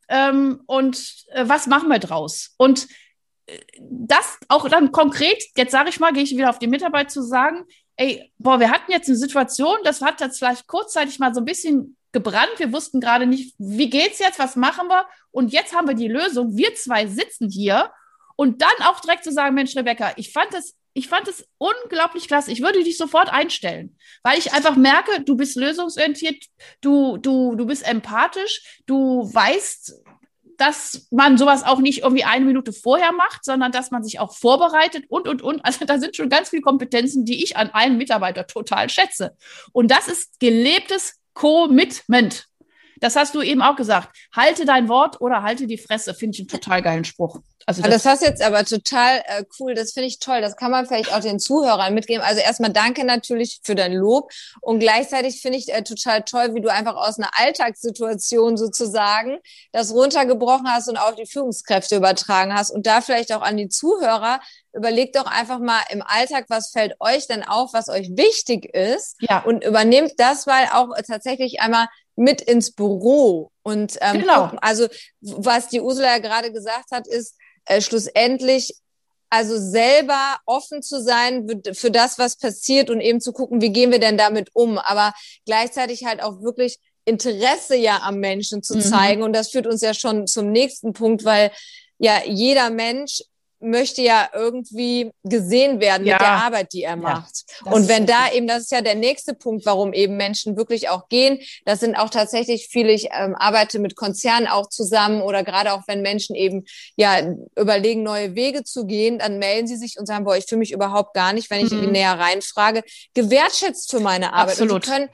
ähm, 0.09 0.63
und 0.67 1.25
äh, 1.29 1.45
was 1.47 1.67
machen 1.67 1.89
wir 1.89 1.99
draus? 1.99 2.55
Und 2.59 2.89
das 3.79 4.39
auch 4.49 4.69
dann 4.69 4.93
konkret, 4.93 5.43
jetzt 5.57 5.73
sage 5.73 5.91
ich 5.91 6.01
mal, 6.01 6.13
gehe 6.13 6.23
ich 6.23 6.37
wieder 6.37 6.51
auf 6.51 6.59
die 6.59 6.67
Mitarbeit 6.67 7.11
zu 7.11 7.23
sagen, 7.23 7.65
ey, 7.97 8.33
boah, 8.39 8.61
wir 8.61 8.71
hatten 8.71 8.91
jetzt 8.91 9.09
eine 9.09 9.17
Situation, 9.17 9.77
das 9.85 10.03
hat 10.03 10.21
jetzt 10.21 10.39
vielleicht 10.39 10.67
kurzzeitig 10.67 11.19
mal 11.19 11.33
so 11.33 11.41
ein 11.41 11.47
bisschen 11.47 11.97
gebrannt, 12.13 12.53
wir 12.59 12.73
wussten 12.73 13.01
gerade 13.01 13.27
nicht, 13.27 13.55
wie 13.59 13.91
geht's 13.91 14.19
jetzt, 14.19 14.39
was 14.39 14.57
machen 14.57 14.89
wir? 14.89 15.07
Und 15.31 15.53
jetzt 15.53 15.75
haben 15.75 15.87
wir 15.87 15.95
die 15.95 16.09
Lösung, 16.09 16.57
wir 16.57 16.75
zwei 16.75 17.07
sitzen 17.07 17.49
hier 17.51 17.91
und 18.37 18.63
dann 18.63 18.87
auch 18.87 19.01
direkt 19.01 19.25
zu 19.25 19.33
sagen, 19.33 19.55
Mensch, 19.55 19.77
Rebecca, 19.77 20.13
ich 20.17 20.33
fand 20.33 20.55
es 20.55 20.77
ich 20.97 21.09
fand 21.09 21.29
es 21.29 21.47
unglaublich 21.59 22.27
klasse. 22.27 22.51
Ich 22.51 22.63
würde 22.63 22.83
dich 22.83 22.97
sofort 22.97 23.31
einstellen, 23.31 23.99
weil 24.23 24.39
ich 24.39 24.55
einfach 24.55 24.77
merke, 24.77 25.21
du 25.23 25.37
bist 25.37 25.55
lösungsorientiert, 25.55 26.43
du, 26.81 27.19
du, 27.19 27.55
du 27.55 27.67
bist 27.67 27.87
empathisch, 27.87 28.81
du 28.87 29.31
weißt, 29.31 29.95
dass 30.59 31.07
man 31.11 31.39
sowas 31.39 31.65
auch 31.65 31.79
nicht 31.79 32.03
irgendwie 32.03 32.25
eine 32.25 32.45
Minute 32.45 32.73
vorher 32.73 33.13
macht, 33.13 33.45
sondern 33.45 33.73
dass 33.73 33.91
man 33.91 34.03
sich 34.03 34.21
auch 34.21 34.35
vorbereitet 34.35 35.05
und, 35.09 35.29
und, 35.29 35.43
und. 35.43 35.65
Also 35.65 35.85
da 35.85 35.99
sind 35.99 36.17
schon 36.17 36.29
ganz 36.29 36.51
viele 36.51 36.63
Kompetenzen, 36.63 37.25
die 37.25 37.43
ich 37.43 37.57
an 37.57 37.71
einem 37.71 37.97
Mitarbeiter 37.99 38.47
total 38.47 38.89
schätze. 38.89 39.37
Und 39.73 39.91
das 39.91 40.09
ist 40.09 40.41
gelebtes 40.41 41.21
Commitment. 41.35 42.47
Das 42.99 43.17
hast 43.17 43.35
du 43.35 43.43
eben 43.43 43.63
auch 43.63 43.77
gesagt. 43.77 44.17
Halte 44.35 44.65
dein 44.65 44.89
Wort 44.89 45.21
oder 45.21 45.43
halte 45.43 45.67
die 45.67 45.79
Fresse. 45.79 46.15
Finde 46.15 46.35
ich 46.35 46.41
einen 46.41 46.49
total 46.49 46.83
geilen 46.83 47.05
Spruch. 47.05 47.41
Also 47.69 47.83
das, 47.83 47.91
das 47.91 48.07
hast 48.07 48.23
jetzt 48.23 48.43
aber 48.43 48.65
total 48.65 49.19
äh, 49.27 49.45
cool. 49.59 49.75
Das 49.75 49.93
finde 49.93 50.07
ich 50.07 50.21
toll. 50.21 50.41
Das 50.41 50.57
kann 50.57 50.71
man 50.71 50.87
vielleicht 50.87 51.13
auch 51.13 51.21
den 51.21 51.41
Zuhörern 51.41 51.93
mitgeben. 51.95 52.23
Also 52.23 52.41
erstmal 52.41 52.73
danke 52.73 53.05
natürlich 53.05 53.61
für 53.65 53.75
dein 53.75 53.93
Lob 53.93 54.31
und 54.61 54.79
gleichzeitig 54.79 55.41
finde 55.43 55.59
ich 55.59 55.73
äh, 55.73 55.83
total 55.83 56.23
toll, 56.23 56.55
wie 56.55 56.61
du 56.61 56.71
einfach 56.71 56.95
aus 56.95 57.19
einer 57.19 57.31
Alltagssituation 57.33 58.57
sozusagen 58.57 59.39
das 59.73 59.93
runtergebrochen 59.93 60.69
hast 60.71 60.89
und 60.89 60.97
auf 60.97 61.17
die 61.17 61.27
Führungskräfte 61.27 61.97
übertragen 61.97 62.55
hast 62.55 62.71
und 62.71 62.87
da 62.87 63.01
vielleicht 63.01 63.33
auch 63.33 63.43
an 63.43 63.57
die 63.57 63.69
Zuhörer 63.69 64.41
überlegt 64.73 65.17
doch 65.17 65.27
einfach 65.27 65.59
mal 65.59 65.81
im 65.91 66.03
Alltag, 66.03 66.45
was 66.49 66.71
fällt 66.71 66.95
euch 67.01 67.27
denn 67.27 67.43
auf, 67.43 67.73
was 67.73 67.89
euch 67.89 68.11
wichtig 68.11 68.67
ist 68.75 69.17
ja. 69.21 69.41
und 69.41 69.65
übernehmt 69.65 70.13
das 70.19 70.47
mal 70.47 70.67
auch 70.73 70.91
tatsächlich 71.05 71.61
einmal 71.61 71.89
mit 72.15 72.41
ins 72.43 72.73
Büro 72.73 73.51
und 73.63 73.99
ähm, 74.01 74.21
genau. 74.21 74.45
Gucken. 74.45 74.59
also 74.61 74.87
was 75.21 75.69
die 75.69 75.81
Ursula 75.81 76.09
ja 76.09 76.19
gerade 76.19 76.53
gesagt 76.53 76.93
hat, 76.93 77.07
ist 77.09 77.35
äh, 77.67 77.81
schlussendlich 77.81 78.75
also 79.29 79.59
selber 79.59 80.39
offen 80.47 80.83
zu 80.83 81.03
sein 81.03 81.49
für 81.73 81.91
das, 81.91 82.19
was 82.19 82.37
passiert 82.37 82.91
und 82.91 83.01
eben 83.01 83.21
zu 83.21 83.33
gucken, 83.33 83.61
wie 83.61 83.73
gehen 83.73 83.91
wir 83.91 83.99
denn 83.99 84.17
damit 84.17 84.51
um, 84.55 84.79
aber 84.79 85.13
gleichzeitig 85.45 86.05
halt 86.05 86.23
auch 86.23 86.43
wirklich 86.43 86.79
Interesse 87.05 87.77
ja 87.77 88.03
am 88.03 88.19
Menschen 88.19 88.63
zu 88.63 88.77
mhm. 88.77 88.83
zeigen 88.83 89.23
und 89.23 89.33
das 89.33 89.51
führt 89.51 89.67
uns 89.67 89.81
ja 89.81 89.95
schon 89.95 90.27
zum 90.27 90.51
nächsten 90.51 90.93
Punkt, 90.93 91.25
weil 91.25 91.51
ja 91.99 92.23
jeder 92.25 92.71
Mensch 92.71 93.23
möchte 93.61 94.03
ja 94.03 94.29
irgendwie 94.35 95.11
gesehen 95.25 95.81
werden 95.81 96.07
ja. 96.07 96.15
mit 96.15 96.21
der 96.21 96.31
Arbeit, 96.31 96.73
die 96.73 96.83
er 96.83 96.97
macht. 96.97 97.45
Ja, 97.65 97.73
und 97.73 97.89
wenn 97.89 98.07
da 98.07 98.31
eben, 98.33 98.47
das 98.47 98.65
ist 98.65 98.73
ja 98.73 98.83
der 98.83 98.95
nächste 98.95 99.35
Punkt, 99.35 99.65
warum 99.67 99.93
eben 99.93 100.17
Menschen 100.17 100.57
wirklich 100.57 100.89
auch 100.89 101.09
gehen, 101.09 101.41
das 101.65 101.81
sind 101.81 101.97
auch 101.97 102.11
tatsächlich 102.11 102.69
viele, 102.71 102.93
ich 102.93 103.09
ähm, 103.13 103.35
arbeite 103.35 103.79
mit 103.79 103.97
Konzernen 103.97 104.47
auch 104.47 104.69
zusammen 104.69 105.23
oder 105.23 105.43
gerade 105.43 105.73
auch 105.73 105.83
wenn 105.87 106.03
Menschen 106.03 106.37
eben 106.37 106.65
ja 106.97 107.35
überlegen, 107.57 108.03
neue 108.03 108.35
Wege 108.35 108.65
zu 108.65 108.87
gehen, 108.87 109.19
dann 109.19 109.39
melden 109.39 109.67
sie 109.67 109.77
sich 109.77 109.99
und 109.99 110.07
sagen, 110.07 110.25
boah, 110.25 110.37
ich 110.37 110.47
fühle 110.47 110.61
mich 110.61 110.73
überhaupt 110.73 111.15
gar 111.15 111.33
nicht, 111.33 111.51
wenn 111.51 111.65
ich 111.65 111.73
mhm. 111.73 111.93
näher 111.93 112.19
reinfrage, 112.19 112.83
gewertschätzt 113.15 113.91
für 113.91 114.01
meine 114.01 114.33
Arbeit. 114.33 114.61
Absolut. 114.61 114.73
Und 114.73 114.87
die 114.87 114.91
können 114.91 115.09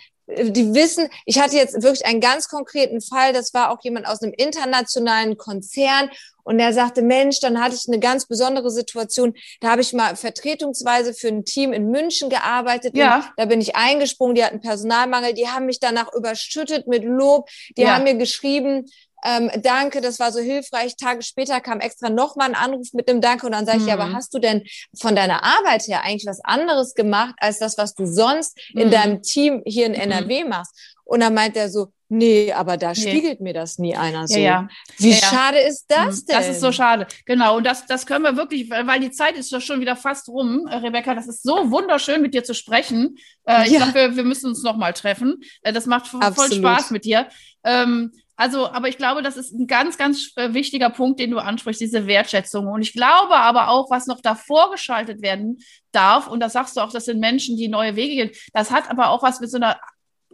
die 0.51 0.75
wissen, 0.75 1.09
ich 1.27 1.41
hatte 1.41 1.57
jetzt 1.57 1.83
wirklich 1.83 2.07
einen 2.07 2.21
ganz 2.21 2.49
konkreten 2.49 3.01
Fall, 3.01 3.33
das 3.33 3.55
war 3.55 3.71
auch 3.71 3.79
jemand 3.83 4.07
aus 4.07 4.23
einem 4.23 4.33
internationalen 4.37 5.37
Konzern 5.37 6.11
und 6.45 6.59
er 6.59 6.73
sagte, 6.73 7.03
Mensch, 7.03 7.41
dann 7.41 7.63
hatte 7.63 7.77
ich 7.77 7.87
eine 7.89 8.01
ganz 8.01 8.27
besondere 8.27 8.71
Situation. 8.71 9.35
Da 9.61 9.71
habe 9.71 9.81
ich 9.81 9.93
mal 9.93 10.17
vertretungsweise 10.17 11.15
für 11.15 11.29
ein 11.29 11.45
Team 11.45 11.73
in 11.73 11.91
München 11.91 12.31
gearbeitet. 12.31 12.97
Ja. 12.97 13.31
Da 13.37 13.45
bin 13.45 13.61
ich 13.61 13.77
eingesprungen, 13.77 14.35
die 14.35 14.45
hatten 14.45 14.61
Personalmangel, 14.61 15.35
die 15.35 15.49
haben 15.49 15.67
mich 15.67 15.79
danach 15.79 16.13
überschüttet 16.13 16.87
mit 16.87 17.05
Lob, 17.05 17.49
die 17.77 17.83
ja. 17.83 17.95
haben 17.95 18.05
mir 18.05 18.17
geschrieben, 18.17 18.87
ähm, 19.25 19.51
danke, 19.63 20.01
das 20.01 20.19
war 20.19 20.33
so 20.33 20.41
hilfreich. 20.41 20.97
Tage 20.97 21.23
später 21.23 21.61
kam 21.61 21.81
extra 21.81 22.11
nochmal 22.11 22.49
ein 22.49 22.55
Anruf 22.55 22.93
mit 22.93 23.09
einem 23.09 23.21
Danke 23.21 23.47
und 23.47 23.53
dann 23.53 23.67
sage 23.67 23.79
ich, 23.79 23.85
mhm. 23.85 23.89
ja, 23.89 23.95
aber 23.95 24.07
mhm. 24.07 24.17
hast 24.17 24.35
du 24.35 24.39
denn 24.39 24.63
von 25.01 25.15
deiner 25.15 25.45
Arbeit 25.45 25.87
her 25.87 26.03
eigentlich 26.05 26.27
was 26.27 26.45
anderes 26.45 26.95
gemacht 26.95 27.35
als 27.39 27.59
das, 27.59 27.79
was 27.79 27.95
du 27.95 28.07
sonst 28.07 28.59
mhm. 28.75 28.83
in 28.83 28.91
deinem 28.91 29.23
Team 29.23 29.63
hier 29.65 29.87
in 29.87 29.95
NRW 29.95 30.45
mhm. 30.45 30.51
machst? 30.51 30.75
Und 31.05 31.21
dann 31.21 31.35
meint 31.35 31.57
er 31.57 31.69
so, 31.69 31.93
Nee, 32.15 32.53
aber 32.53 32.77
da 32.77 32.91
nee. 32.91 32.95
spiegelt 32.95 33.41
mir 33.41 33.55
das 33.55 33.79
nie 33.79 33.97
einer 33.97 34.29
so. 34.29 34.35
Ja, 34.35 34.43
ja. 34.43 34.69
Wie 34.99 35.13
ja, 35.13 35.17
schade 35.17 35.59
ist 35.61 35.87
das 35.89 36.27
denn? 36.27 36.37
Das 36.37 36.47
ist 36.47 36.61
so 36.61 36.71
schade. 36.71 37.07
Genau. 37.25 37.57
Und 37.57 37.65
das, 37.65 37.87
das 37.87 38.05
können 38.05 38.23
wir 38.23 38.37
wirklich, 38.37 38.69
weil 38.69 39.01
die 39.01 39.11
Zeit 39.11 39.35
ist 39.35 39.51
doch 39.51 39.63
schon 39.63 39.81
wieder 39.81 39.97
fast 39.97 40.29
rum. 40.29 40.67
Äh, 40.67 40.77
Rebecca, 40.77 41.15
das 41.15 41.27
ist 41.27 41.43
so 41.43 41.71
wunderschön, 41.71 42.21
mit 42.21 42.35
dir 42.35 42.45
zu 42.45 42.55
sprechen. 42.55 43.17
Äh, 43.47 43.67
ich 43.67 43.77
glaube, 43.77 43.95
wir, 43.95 44.17
wir 44.17 44.25
müssen 44.25 44.49
uns 44.49 44.63
noch 44.63 44.77
mal 44.77 44.93
treffen. 44.93 45.41
Äh, 45.63 45.73
das 45.73 45.87
macht 45.87 46.15
Absolut. 46.15 46.35
voll 46.35 46.53
Spaß 46.53 46.91
mit 46.91 47.07
dir. 47.07 47.29
Ähm, 47.65 48.13
also, 48.43 48.67
aber 48.67 48.89
ich 48.89 48.97
glaube, 48.97 49.23
das 49.23 49.37
ist 49.37 49.53
ein 49.53 49.69
ganz, 49.69 49.97
ganz 49.97 50.33
äh, 50.35 50.53
wichtiger 50.53 50.91
Punkt, 50.91 51.21
den 51.21 51.31
du 51.31 51.39
ansprichst, 51.39 51.81
diese 51.81 52.09
Wertschätzung. 52.09 52.67
Und 52.67 52.83
ich 52.83 52.93
glaube 52.93 53.37
aber 53.37 53.69
auch, 53.69 53.89
was 53.89 54.09
noch 54.09 54.21
davor 54.21 54.73
geschaltet 54.73 55.23
werden 55.23 55.61
darf, 55.93 56.27
und 56.27 56.41
das 56.41 56.55
sagst 56.55 56.77
du 56.77 56.81
auch, 56.81 56.91
das 56.91 57.05
sind 57.05 57.21
Menschen, 57.21 57.57
die 57.57 57.69
neue 57.69 57.95
Wege 57.95 58.17
gehen, 58.17 58.31
das 58.53 58.73
hat 58.73 58.91
aber 58.91 59.11
auch 59.11 59.23
was 59.23 59.39
mit 59.39 59.49
so 59.49 59.59
einer 59.59 59.79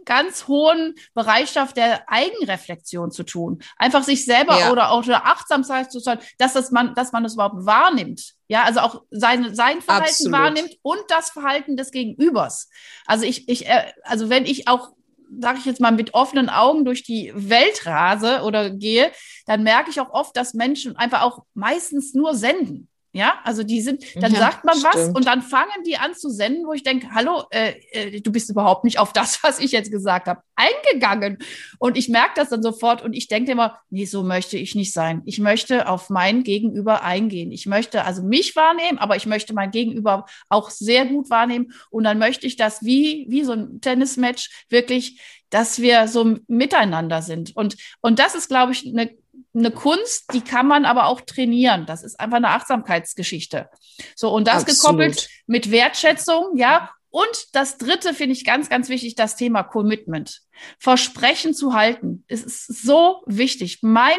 ganz 0.05 0.47
hohen 0.47 0.95
Bereitschaft 1.13 1.77
der 1.77 2.09
Eigenreflexion 2.09 3.11
zu 3.11 3.21
tun. 3.21 3.61
Einfach 3.77 4.01
sich 4.01 4.25
selber 4.25 4.59
ja. 4.59 4.71
oder 4.71 4.89
auch 4.89 5.03
der 5.03 5.27
Achtsamkeit 5.27 5.91
zu 5.91 5.99
sein, 5.99 6.17
dass 6.39 6.53
das 6.53 6.71
man, 6.71 6.95
dass 6.95 7.11
man 7.11 7.21
das 7.21 7.35
überhaupt 7.35 7.63
wahrnimmt. 7.63 8.33
Ja, 8.47 8.63
also 8.63 8.79
auch 8.79 9.03
sein, 9.11 9.53
sein 9.53 9.81
Verhalten 9.81 10.09
Absolut. 10.09 10.33
wahrnimmt 10.33 10.77
und 10.81 11.01
das 11.09 11.29
Verhalten 11.29 11.77
des 11.77 11.91
Gegenübers. 11.91 12.71
Also 13.05 13.23
ich, 13.23 13.47
ich, 13.49 13.67
äh, 13.67 13.93
also 14.01 14.31
wenn 14.31 14.45
ich 14.45 14.67
auch 14.67 14.93
sage 15.39 15.59
ich 15.59 15.65
jetzt 15.65 15.79
mal, 15.79 15.91
mit 15.91 16.13
offenen 16.13 16.49
Augen 16.49 16.85
durch 16.85 17.03
die 17.03 17.31
Welt 17.35 17.85
rase 17.85 18.41
oder 18.43 18.69
gehe, 18.69 19.11
dann 19.45 19.63
merke 19.63 19.89
ich 19.89 19.99
auch 19.99 20.11
oft, 20.11 20.35
dass 20.35 20.53
Menschen 20.53 20.95
einfach 20.95 21.21
auch 21.21 21.43
meistens 21.53 22.13
nur 22.13 22.35
senden. 22.35 22.88
Ja, 23.11 23.39
also 23.43 23.63
die 23.63 23.81
sind, 23.81 24.03
dann 24.21 24.31
ja, 24.33 24.39
sagt 24.39 24.65
man 24.65 24.75
stimmt. 24.75 24.93
was 24.93 25.09
und 25.09 25.25
dann 25.25 25.41
fangen 25.41 25.83
die 25.83 25.97
an 25.97 26.13
zu 26.13 26.29
senden, 26.29 26.67
wo 26.67 26.73
ich 26.73 26.83
denke, 26.83 27.07
hallo, 27.11 27.43
äh, 27.49 27.73
äh, 27.91 28.21
du 28.21 28.31
bist 28.31 28.51
überhaupt 28.51 28.83
nicht 28.83 28.99
auf 28.99 29.13
das, 29.13 29.43
was 29.43 29.59
ich 29.59 29.71
jetzt 29.71 29.91
gesagt 29.91 30.27
habe, 30.27 30.41
eingegangen. 30.55 31.39
Und 31.79 31.97
ich 31.97 32.07
merke 32.09 32.33
das 32.35 32.49
dann 32.49 32.61
sofort 32.61 33.01
und 33.01 33.13
ich 33.13 33.27
denke 33.27 33.51
immer, 33.51 33.79
nee, 33.89 34.05
so 34.05 34.21
möchte 34.21 34.57
ich 34.57 34.75
nicht 34.75 34.93
sein. 34.93 35.23
Ich 35.25 35.39
möchte 35.39 35.87
auf 35.87 36.11
mein 36.11 36.43
Gegenüber 36.43 37.03
eingehen. 37.03 37.51
Ich 37.51 37.65
möchte 37.65 38.05
also 38.05 38.21
mich 38.21 38.55
wahrnehmen, 38.55 38.99
aber 38.99 39.15
ich 39.15 39.25
möchte 39.25 39.55
mein 39.55 39.71
Gegenüber 39.71 40.27
auch 40.47 40.69
sehr 40.69 41.05
gut 41.05 41.31
wahrnehmen. 41.31 41.73
Und 41.89 42.03
dann 42.03 42.19
möchte 42.19 42.45
ich 42.45 42.57
das 42.57 42.83
wie, 42.83 43.25
wie 43.29 43.43
so 43.43 43.53
ein 43.53 43.81
Tennismatch 43.81 44.65
wirklich, 44.69 45.19
dass 45.49 45.81
wir 45.81 46.07
so 46.07 46.37
miteinander 46.47 47.23
sind. 47.23 47.55
Und, 47.55 47.75
und 48.01 48.19
das 48.19 48.35
ist, 48.35 48.49
glaube 48.49 48.71
ich, 48.71 48.85
eine 48.85 49.09
eine 49.53 49.71
Kunst, 49.71 50.33
die 50.33 50.41
kann 50.41 50.67
man 50.67 50.85
aber 50.85 51.07
auch 51.07 51.21
trainieren. 51.21 51.85
Das 51.85 52.03
ist 52.03 52.19
einfach 52.19 52.37
eine 52.37 52.49
Achtsamkeitsgeschichte. 52.49 53.69
So, 54.15 54.31
und 54.31 54.47
das 54.47 54.63
Absolut. 54.63 54.79
gekoppelt 54.79 55.29
mit 55.47 55.71
Wertschätzung, 55.71 56.55
ja. 56.55 56.91
Und 57.11 57.47
das 57.53 57.77
dritte 57.79 58.13
finde 58.13 58.33
ich 58.33 58.45
ganz, 58.45 58.69
ganz 58.69 58.87
wichtig, 58.89 59.15
das 59.15 59.35
Thema 59.35 59.63
Commitment. 59.63 60.41
Versprechen 60.77 61.55
zu 61.55 61.73
halten. 61.73 62.23
Es 62.27 62.43
ist 62.43 62.67
so 62.83 63.23
wichtig. 63.25 63.79
Mein, 63.81 64.17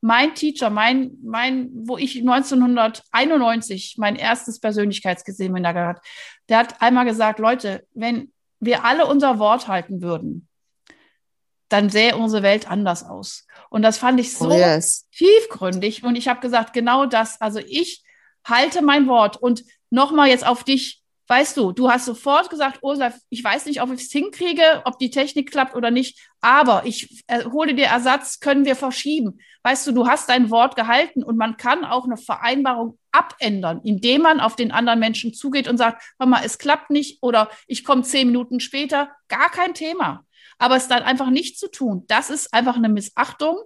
mein 0.00 0.34
Teacher, 0.34 0.70
mein, 0.70 1.12
mein, 1.22 1.68
wo 1.74 1.98
ich 1.98 2.18
1991 2.18 3.96
mein 3.98 4.16
erstes 4.16 4.58
Persönlichkeitsseminar 4.60 5.74
gehabt, 5.74 6.06
der 6.48 6.58
hat 6.58 6.80
einmal 6.80 7.04
gesagt, 7.04 7.38
Leute, 7.38 7.86
wenn 7.92 8.32
wir 8.58 8.84
alle 8.84 9.06
unser 9.06 9.38
Wort 9.38 9.68
halten 9.68 10.00
würden, 10.00 10.48
dann 11.70 11.88
sähe 11.88 12.16
unsere 12.16 12.42
Welt 12.42 12.70
anders 12.70 13.04
aus. 13.04 13.46
Und 13.70 13.82
das 13.82 13.96
fand 13.96 14.20
ich 14.20 14.36
so 14.36 14.50
oh 14.50 14.52
yes. 14.52 15.08
tiefgründig. 15.16 16.02
Und 16.04 16.16
ich 16.16 16.28
habe 16.28 16.40
gesagt, 16.40 16.72
genau 16.72 17.06
das. 17.06 17.40
Also 17.40 17.60
ich 17.60 18.02
halte 18.44 18.82
mein 18.82 19.06
Wort. 19.06 19.36
Und 19.36 19.64
nochmal 19.88 20.28
jetzt 20.28 20.46
auf 20.46 20.64
dich. 20.64 20.98
Weißt 21.28 21.56
du, 21.56 21.70
du 21.70 21.88
hast 21.88 22.06
sofort 22.06 22.50
gesagt, 22.50 22.80
Ursula, 22.82 23.12
ich 23.28 23.44
weiß 23.44 23.66
nicht, 23.66 23.80
ob 23.80 23.92
ich 23.92 24.00
es 24.00 24.10
hinkriege, 24.10 24.82
ob 24.84 24.98
die 24.98 25.10
Technik 25.10 25.52
klappt 25.52 25.76
oder 25.76 25.92
nicht, 25.92 26.18
aber 26.40 26.82
ich 26.86 27.22
äh, 27.28 27.44
hole 27.44 27.72
dir 27.72 27.86
Ersatz, 27.86 28.40
können 28.40 28.64
wir 28.64 28.74
verschieben. 28.74 29.38
Weißt 29.62 29.86
du, 29.86 29.92
du 29.92 30.08
hast 30.08 30.28
dein 30.28 30.50
Wort 30.50 30.74
gehalten 30.74 31.22
und 31.22 31.36
man 31.36 31.56
kann 31.56 31.84
auch 31.84 32.04
eine 32.04 32.16
Vereinbarung 32.16 32.98
abändern, 33.12 33.80
indem 33.84 34.22
man 34.22 34.40
auf 34.40 34.56
den 34.56 34.72
anderen 34.72 34.98
Menschen 34.98 35.32
zugeht 35.32 35.68
und 35.68 35.76
sagt, 35.76 36.02
mal, 36.18 36.42
es 36.44 36.58
klappt 36.58 36.90
nicht 36.90 37.22
oder 37.22 37.48
ich 37.68 37.84
komme 37.84 38.02
zehn 38.02 38.26
Minuten 38.26 38.58
später. 38.58 39.10
Gar 39.28 39.50
kein 39.50 39.72
Thema 39.72 40.24
aber 40.60 40.76
es 40.76 40.88
dann 40.88 41.02
einfach 41.02 41.30
nicht 41.30 41.58
zu 41.58 41.68
tun, 41.68 42.04
das 42.06 42.30
ist 42.30 42.52
einfach 42.52 42.76
eine 42.76 42.88
Missachtung 42.88 43.56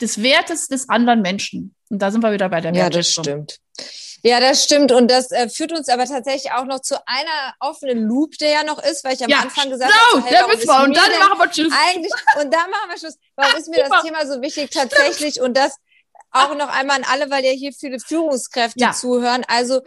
des 0.00 0.22
Wertes 0.22 0.68
des 0.68 0.88
anderen 0.88 1.20
Menschen. 1.20 1.74
Und 1.90 2.00
da 2.00 2.10
sind 2.10 2.22
wir 2.22 2.32
wieder 2.32 2.48
bei 2.48 2.60
der. 2.60 2.72
Ja, 2.72 2.88
das 2.88 3.10
stimmt. 3.10 3.58
Ja, 4.22 4.40
das 4.40 4.64
stimmt. 4.64 4.92
Und 4.92 5.10
das 5.10 5.30
äh, 5.30 5.48
führt 5.48 5.72
uns 5.72 5.88
aber 5.88 6.04
tatsächlich 6.04 6.52
auch 6.52 6.64
noch 6.64 6.80
zu 6.80 6.96
einer 7.06 7.54
offenen 7.60 8.04
Loop, 8.04 8.36
der 8.38 8.50
ja 8.50 8.64
noch 8.64 8.82
ist, 8.82 9.04
weil 9.04 9.14
ich 9.14 9.22
am 9.22 9.30
ja, 9.30 9.38
Anfang 9.40 9.70
gesagt 9.70 9.92
habe, 9.92 10.22
so, 10.22 10.26
hey, 10.26 10.32
wir. 10.34 10.84
Und 10.84 10.96
dann 10.96 11.18
machen 11.18 11.38
wir 11.38 11.50
Tschüss. 11.50 11.72
Eigentlich, 11.88 12.12
und 12.40 12.52
dann 12.52 12.70
machen 12.70 12.90
wir 12.90 12.98
Schluss. 12.98 13.16
Warum 13.36 13.56
ist 13.56 13.68
mir 13.68 13.84
das 13.88 14.02
Thema 14.02 14.26
so 14.26 14.40
wichtig 14.40 14.70
tatsächlich? 14.70 15.40
Und 15.40 15.56
das 15.56 15.76
auch 16.30 16.54
noch 16.54 16.68
einmal 16.68 16.98
an 16.98 17.04
alle, 17.10 17.30
weil 17.30 17.44
ja 17.44 17.52
hier 17.52 17.72
viele 17.72 17.98
Führungskräfte 17.98 18.80
ja. 18.80 18.92
zuhören. 18.92 19.44
Also 19.48 19.80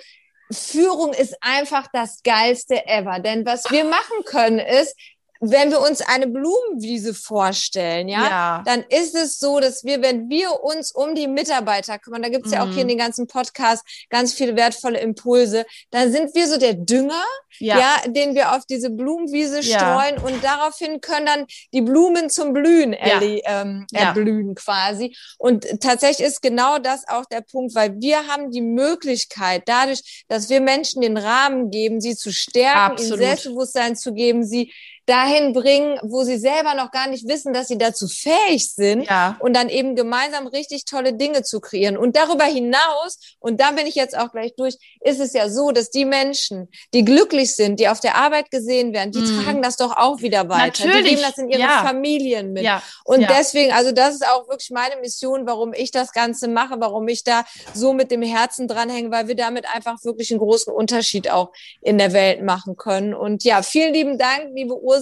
Führung 0.52 1.14
ist 1.14 1.36
einfach 1.42 1.88
das 1.94 2.24
geilste 2.24 2.86
ever. 2.88 3.20
Denn 3.20 3.46
was 3.46 3.70
wir 3.70 3.86
machen 3.86 4.26
können, 4.26 4.60
ist, 4.60 4.96
wenn 5.42 5.72
wir 5.72 5.82
uns 5.82 6.02
eine 6.02 6.28
Blumenwiese 6.28 7.16
vorstellen, 7.16 8.08
ja, 8.08 8.30
ja, 8.30 8.64
dann 8.64 8.84
ist 8.90 9.16
es 9.16 9.40
so, 9.40 9.60
dass 9.60 9.84
wir, 9.84 10.04
wenn 10.04 10.30
wir 10.30 10.64
uns 10.64 10.92
um 10.92 11.16
die 11.16 11.28
Mitarbeiter 11.28 11.98
kümmern, 11.98 12.22
da 12.22 12.30
gibt's 12.30 12.50
mhm. 12.50 12.54
ja 12.54 12.64
auch 12.64 12.70
hier 12.70 12.82
in 12.82 12.84
mhm. 12.84 12.90
den 12.90 12.98
ganzen 13.00 13.26
Podcast 13.26 13.84
ganz 14.12 14.36
viele 14.36 14.56
wertvolle 14.56 15.00
Impulse, 15.00 15.66
dann 15.90 16.12
sind 16.12 16.36
wir 16.36 16.48
so 16.48 16.60
der 16.60 16.76
Dünger, 16.76 17.24
ja, 17.58 17.80
ja 17.80 17.96
den 18.08 18.36
wir 18.36 18.56
auf 18.56 18.66
diese 18.68 18.92
Blumenwiese 18.92 19.64
streuen 19.64 20.16
ja. 20.18 20.22
und 20.24 20.44
daraufhin 20.44 21.02
können 21.02 21.26
dann 21.26 21.46
die 21.74 21.82
Blumen 21.82 22.30
zum 22.30 22.54
Blühen 22.54 22.94
erle 22.94 23.42
ähm, 23.46 23.88
erblühen 23.94 24.54
quasi. 24.54 25.16
Und 25.40 25.66
tatsächlich 25.82 26.28
ist 26.28 26.44
genau 26.44 26.78
das 26.78 27.08
auch 27.08 27.26
der 27.26 27.42
Punkt, 27.42 27.74
weil 27.74 28.00
wir 28.00 28.28
haben 28.28 28.52
die 28.52 28.62
Möglichkeit, 28.62 29.64
dadurch, 29.66 30.24
dass 30.28 30.50
wir 30.50 30.62
Menschen 30.62 31.02
den 31.02 31.18
Rahmen 31.18 31.72
geben, 31.72 32.00
sie 32.00 32.16
zu 32.16 32.32
stärken, 32.32 32.94
Absolut. 32.94 33.20
ihnen 33.20 33.28
Selbstbewusstsein 33.28 33.96
zu 33.96 34.14
geben, 34.14 34.44
sie 34.44 34.72
dahin 35.12 35.52
bringen, 35.52 36.00
wo 36.04 36.24
sie 36.24 36.38
selber 36.38 36.74
noch 36.74 36.90
gar 36.92 37.08
nicht 37.10 37.28
wissen, 37.28 37.52
dass 37.52 37.68
sie 37.68 37.78
dazu 37.78 38.08
fähig 38.08 38.74
sind 38.74 39.04
ja. 39.04 39.36
und 39.40 39.54
dann 39.54 39.68
eben 39.68 39.96
gemeinsam 39.96 40.48
richtig 40.48 40.86
tolle 40.86 41.14
Dinge 41.14 41.44
zu 41.44 41.60
kreieren. 41.60 41.98
Und 41.98 42.16
darüber 42.16 42.46
hinaus, 42.46 43.36
und 43.40 43.60
da 43.60 43.72
bin 43.72 43.88
ich 43.88 43.96
jetzt 43.96 44.18
auch 44.18 44.32
gleich 44.32 44.56
durch, 44.56 44.78
ist 45.02 45.20
es 45.20 45.34
ja 45.34 45.50
so, 45.50 45.72
dass 45.72 45.90
die 45.90 46.06
Menschen, 46.06 46.70
die 46.94 47.04
glücklich 47.04 47.54
sind, 47.56 47.82
die 47.82 47.90
auf 47.90 48.00
der 48.00 48.16
Arbeit 48.16 48.52
gesehen 48.52 48.94
werden, 48.94 49.12
die 49.12 49.20
mm. 49.20 49.44
tragen 49.44 49.62
das 49.62 49.76
doch 49.76 49.98
auch 49.98 50.22
wieder 50.22 50.48
weiter. 50.48 50.86
Natürlich. 50.86 51.04
Die 51.04 51.10
geben 51.16 51.22
das 51.22 51.38
in 51.38 51.50
ihre 51.50 51.60
ja. 51.60 51.84
Familien 51.84 52.54
mit. 52.54 52.64
Ja. 52.64 52.82
Und 53.04 53.28
deswegen, 53.30 53.74
also 53.74 53.92
das 53.92 54.16
ist 54.16 54.26
auch 54.26 54.48
wirklich 54.48 54.70
meine 54.70 54.96
Mission, 55.02 55.46
warum 55.46 55.74
ich 55.74 55.92
das 55.92 56.14
Ganze 56.14 56.48
mache, 56.48 56.76
warum 56.80 57.10
ich 57.10 57.26
da 57.26 57.44
so 57.74 57.92
mit 57.92 58.12
dem 58.12 58.22
Herzen 58.22 58.70
dranhänge, 58.70 59.12
weil 59.12 59.28
wir 59.28 59.36
damit 59.36 59.66
einfach 59.74 60.02
wirklich 60.06 60.32
einen 60.32 60.40
großen 60.40 60.74
Unterschied 60.74 61.30
auch 61.30 61.52
in 61.82 61.98
der 61.98 62.14
Welt 62.14 62.44
machen 62.44 62.78
können. 62.78 63.14
Und 63.14 63.44
ja, 63.44 63.62
vielen 63.62 63.94
lieben 63.94 64.18
Dank, 64.18 64.52
liebe 64.54 64.82
Ursula, 64.82 65.01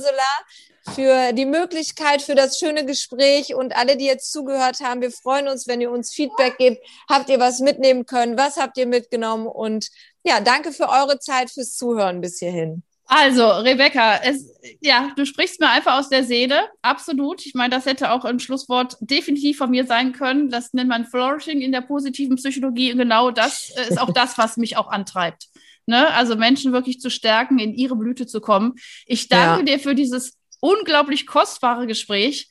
für 0.95 1.33
die 1.33 1.45
Möglichkeit, 1.45 2.21
für 2.21 2.35
das 2.35 2.57
schöne 2.57 2.85
Gespräch 2.85 3.53
und 3.53 3.75
alle, 3.75 3.97
die 3.97 4.05
jetzt 4.05 4.31
zugehört 4.31 4.79
haben. 4.81 5.01
Wir 5.01 5.11
freuen 5.11 5.47
uns, 5.47 5.67
wenn 5.67 5.81
ihr 5.81 5.91
uns 5.91 6.13
Feedback 6.13 6.57
gebt. 6.57 6.85
Habt 7.09 7.29
ihr 7.29 7.39
was 7.39 7.59
mitnehmen 7.59 8.05
können? 8.05 8.37
Was 8.37 8.57
habt 8.57 8.77
ihr 8.77 8.87
mitgenommen? 8.87 9.47
Und 9.47 9.89
ja, 10.23 10.39
danke 10.39 10.71
für 10.71 10.89
eure 10.89 11.19
Zeit, 11.19 11.49
fürs 11.51 11.75
Zuhören 11.75 12.21
bis 12.21 12.39
hierhin. 12.39 12.83
Also, 13.11 13.49
Rebecca, 13.49 14.17
es, 14.17 14.53
ja, 14.81 15.11
du 15.15 15.25
sprichst 15.25 15.59
mir 15.59 15.69
einfach 15.69 15.97
aus 15.97 16.09
der 16.09 16.23
Seele. 16.23 16.69
Absolut. 16.83 17.43
Ich 17.43 17.55
meine, 17.55 17.73
das 17.73 17.87
hätte 17.87 18.11
auch 18.11 18.23
ein 18.23 18.39
Schlusswort 18.39 18.97
definitiv 18.99 19.57
von 19.57 19.71
mir 19.71 19.87
sein 19.87 20.13
können. 20.13 20.51
Das 20.51 20.73
nennt 20.73 20.89
man 20.89 21.07
Flourishing 21.07 21.59
in 21.59 21.71
der 21.71 21.81
positiven 21.81 22.35
Psychologie. 22.35 22.93
Genau 22.93 23.31
das 23.31 23.71
äh, 23.71 23.89
ist 23.89 23.99
auch 23.99 24.13
das, 24.13 24.37
was 24.37 24.57
mich 24.57 24.77
auch 24.77 24.91
antreibt. 24.91 25.48
Ne? 25.89 26.13
Also 26.13 26.35
Menschen 26.35 26.71
wirklich 26.71 27.01
zu 27.01 27.09
stärken, 27.09 27.59
in 27.59 27.73
ihre 27.73 27.95
Blüte 27.95 28.27
zu 28.27 28.39
kommen. 28.39 28.75
Ich 29.05 29.27
danke 29.27 29.59
ja. 29.59 29.75
dir 29.75 29.79
für 29.79 29.95
dieses 29.95 30.37
unglaublich 30.61 31.25
kostbare 31.25 31.87
Gespräch. 31.87 32.47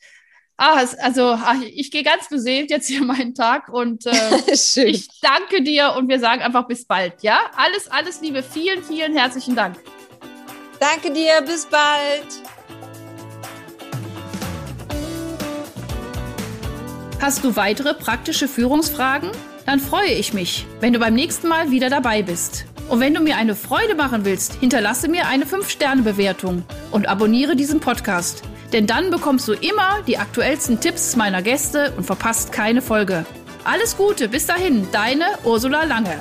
Ah, 0.57 0.83
also 1.01 1.37
ach, 1.41 1.55
ich 1.61 1.89
gehe 1.89 2.03
ganz 2.03 2.27
beseelt 2.27 2.69
jetzt 2.69 2.87
hier 2.87 3.01
meinen 3.01 3.33
Tag 3.33 3.69
und 3.69 4.05
äh, 4.05 4.51
ich 4.51 5.07
danke 5.21 5.63
dir 5.63 5.93
und 5.97 6.09
wir 6.09 6.19
sagen 6.19 6.41
einfach 6.41 6.67
bis 6.67 6.85
bald. 6.85 7.23
Ja, 7.23 7.39
alles, 7.55 7.87
alles 7.87 8.19
Liebe. 8.19 8.43
Vielen, 8.43 8.83
vielen 8.83 9.15
herzlichen 9.15 9.55
Dank. 9.55 9.77
Danke 10.81 11.13
dir, 11.13 11.41
bis 11.45 11.65
bald. 11.65 12.27
Hast 17.21 17.43
du 17.45 17.55
weitere 17.55 17.93
praktische 17.93 18.49
Führungsfragen? 18.49 19.31
Dann 19.65 19.79
freue 19.79 20.11
ich 20.11 20.33
mich, 20.33 20.65
wenn 20.81 20.91
du 20.91 20.99
beim 20.99 21.13
nächsten 21.13 21.47
Mal 21.47 21.71
wieder 21.71 21.89
dabei 21.89 22.21
bist. 22.21 22.65
Und 22.89 22.99
wenn 22.99 23.13
du 23.13 23.21
mir 23.21 23.37
eine 23.37 23.55
Freude 23.55 23.93
machen 23.93 24.25
willst, 24.25 24.55
hinterlasse 24.55 25.07
mir 25.07 25.27
eine 25.27 25.45
5-Sterne-Bewertung 25.45 26.63
und 26.89 27.07
abonniere 27.07 27.55
diesen 27.55 27.79
Podcast. 27.79 28.41
Denn 28.73 28.87
dann 28.87 29.11
bekommst 29.11 29.47
du 29.47 29.53
immer 29.53 30.01
die 30.07 30.17
aktuellsten 30.17 30.79
Tipps 30.79 31.15
meiner 31.15 31.43
Gäste 31.43 31.93
und 31.97 32.05
verpasst 32.05 32.51
keine 32.51 32.81
Folge. 32.81 33.25
Alles 33.63 33.95
Gute, 33.95 34.27
bis 34.27 34.47
dahin, 34.47 34.87
deine 34.91 35.25
Ursula 35.43 35.83
Lange. 35.83 36.17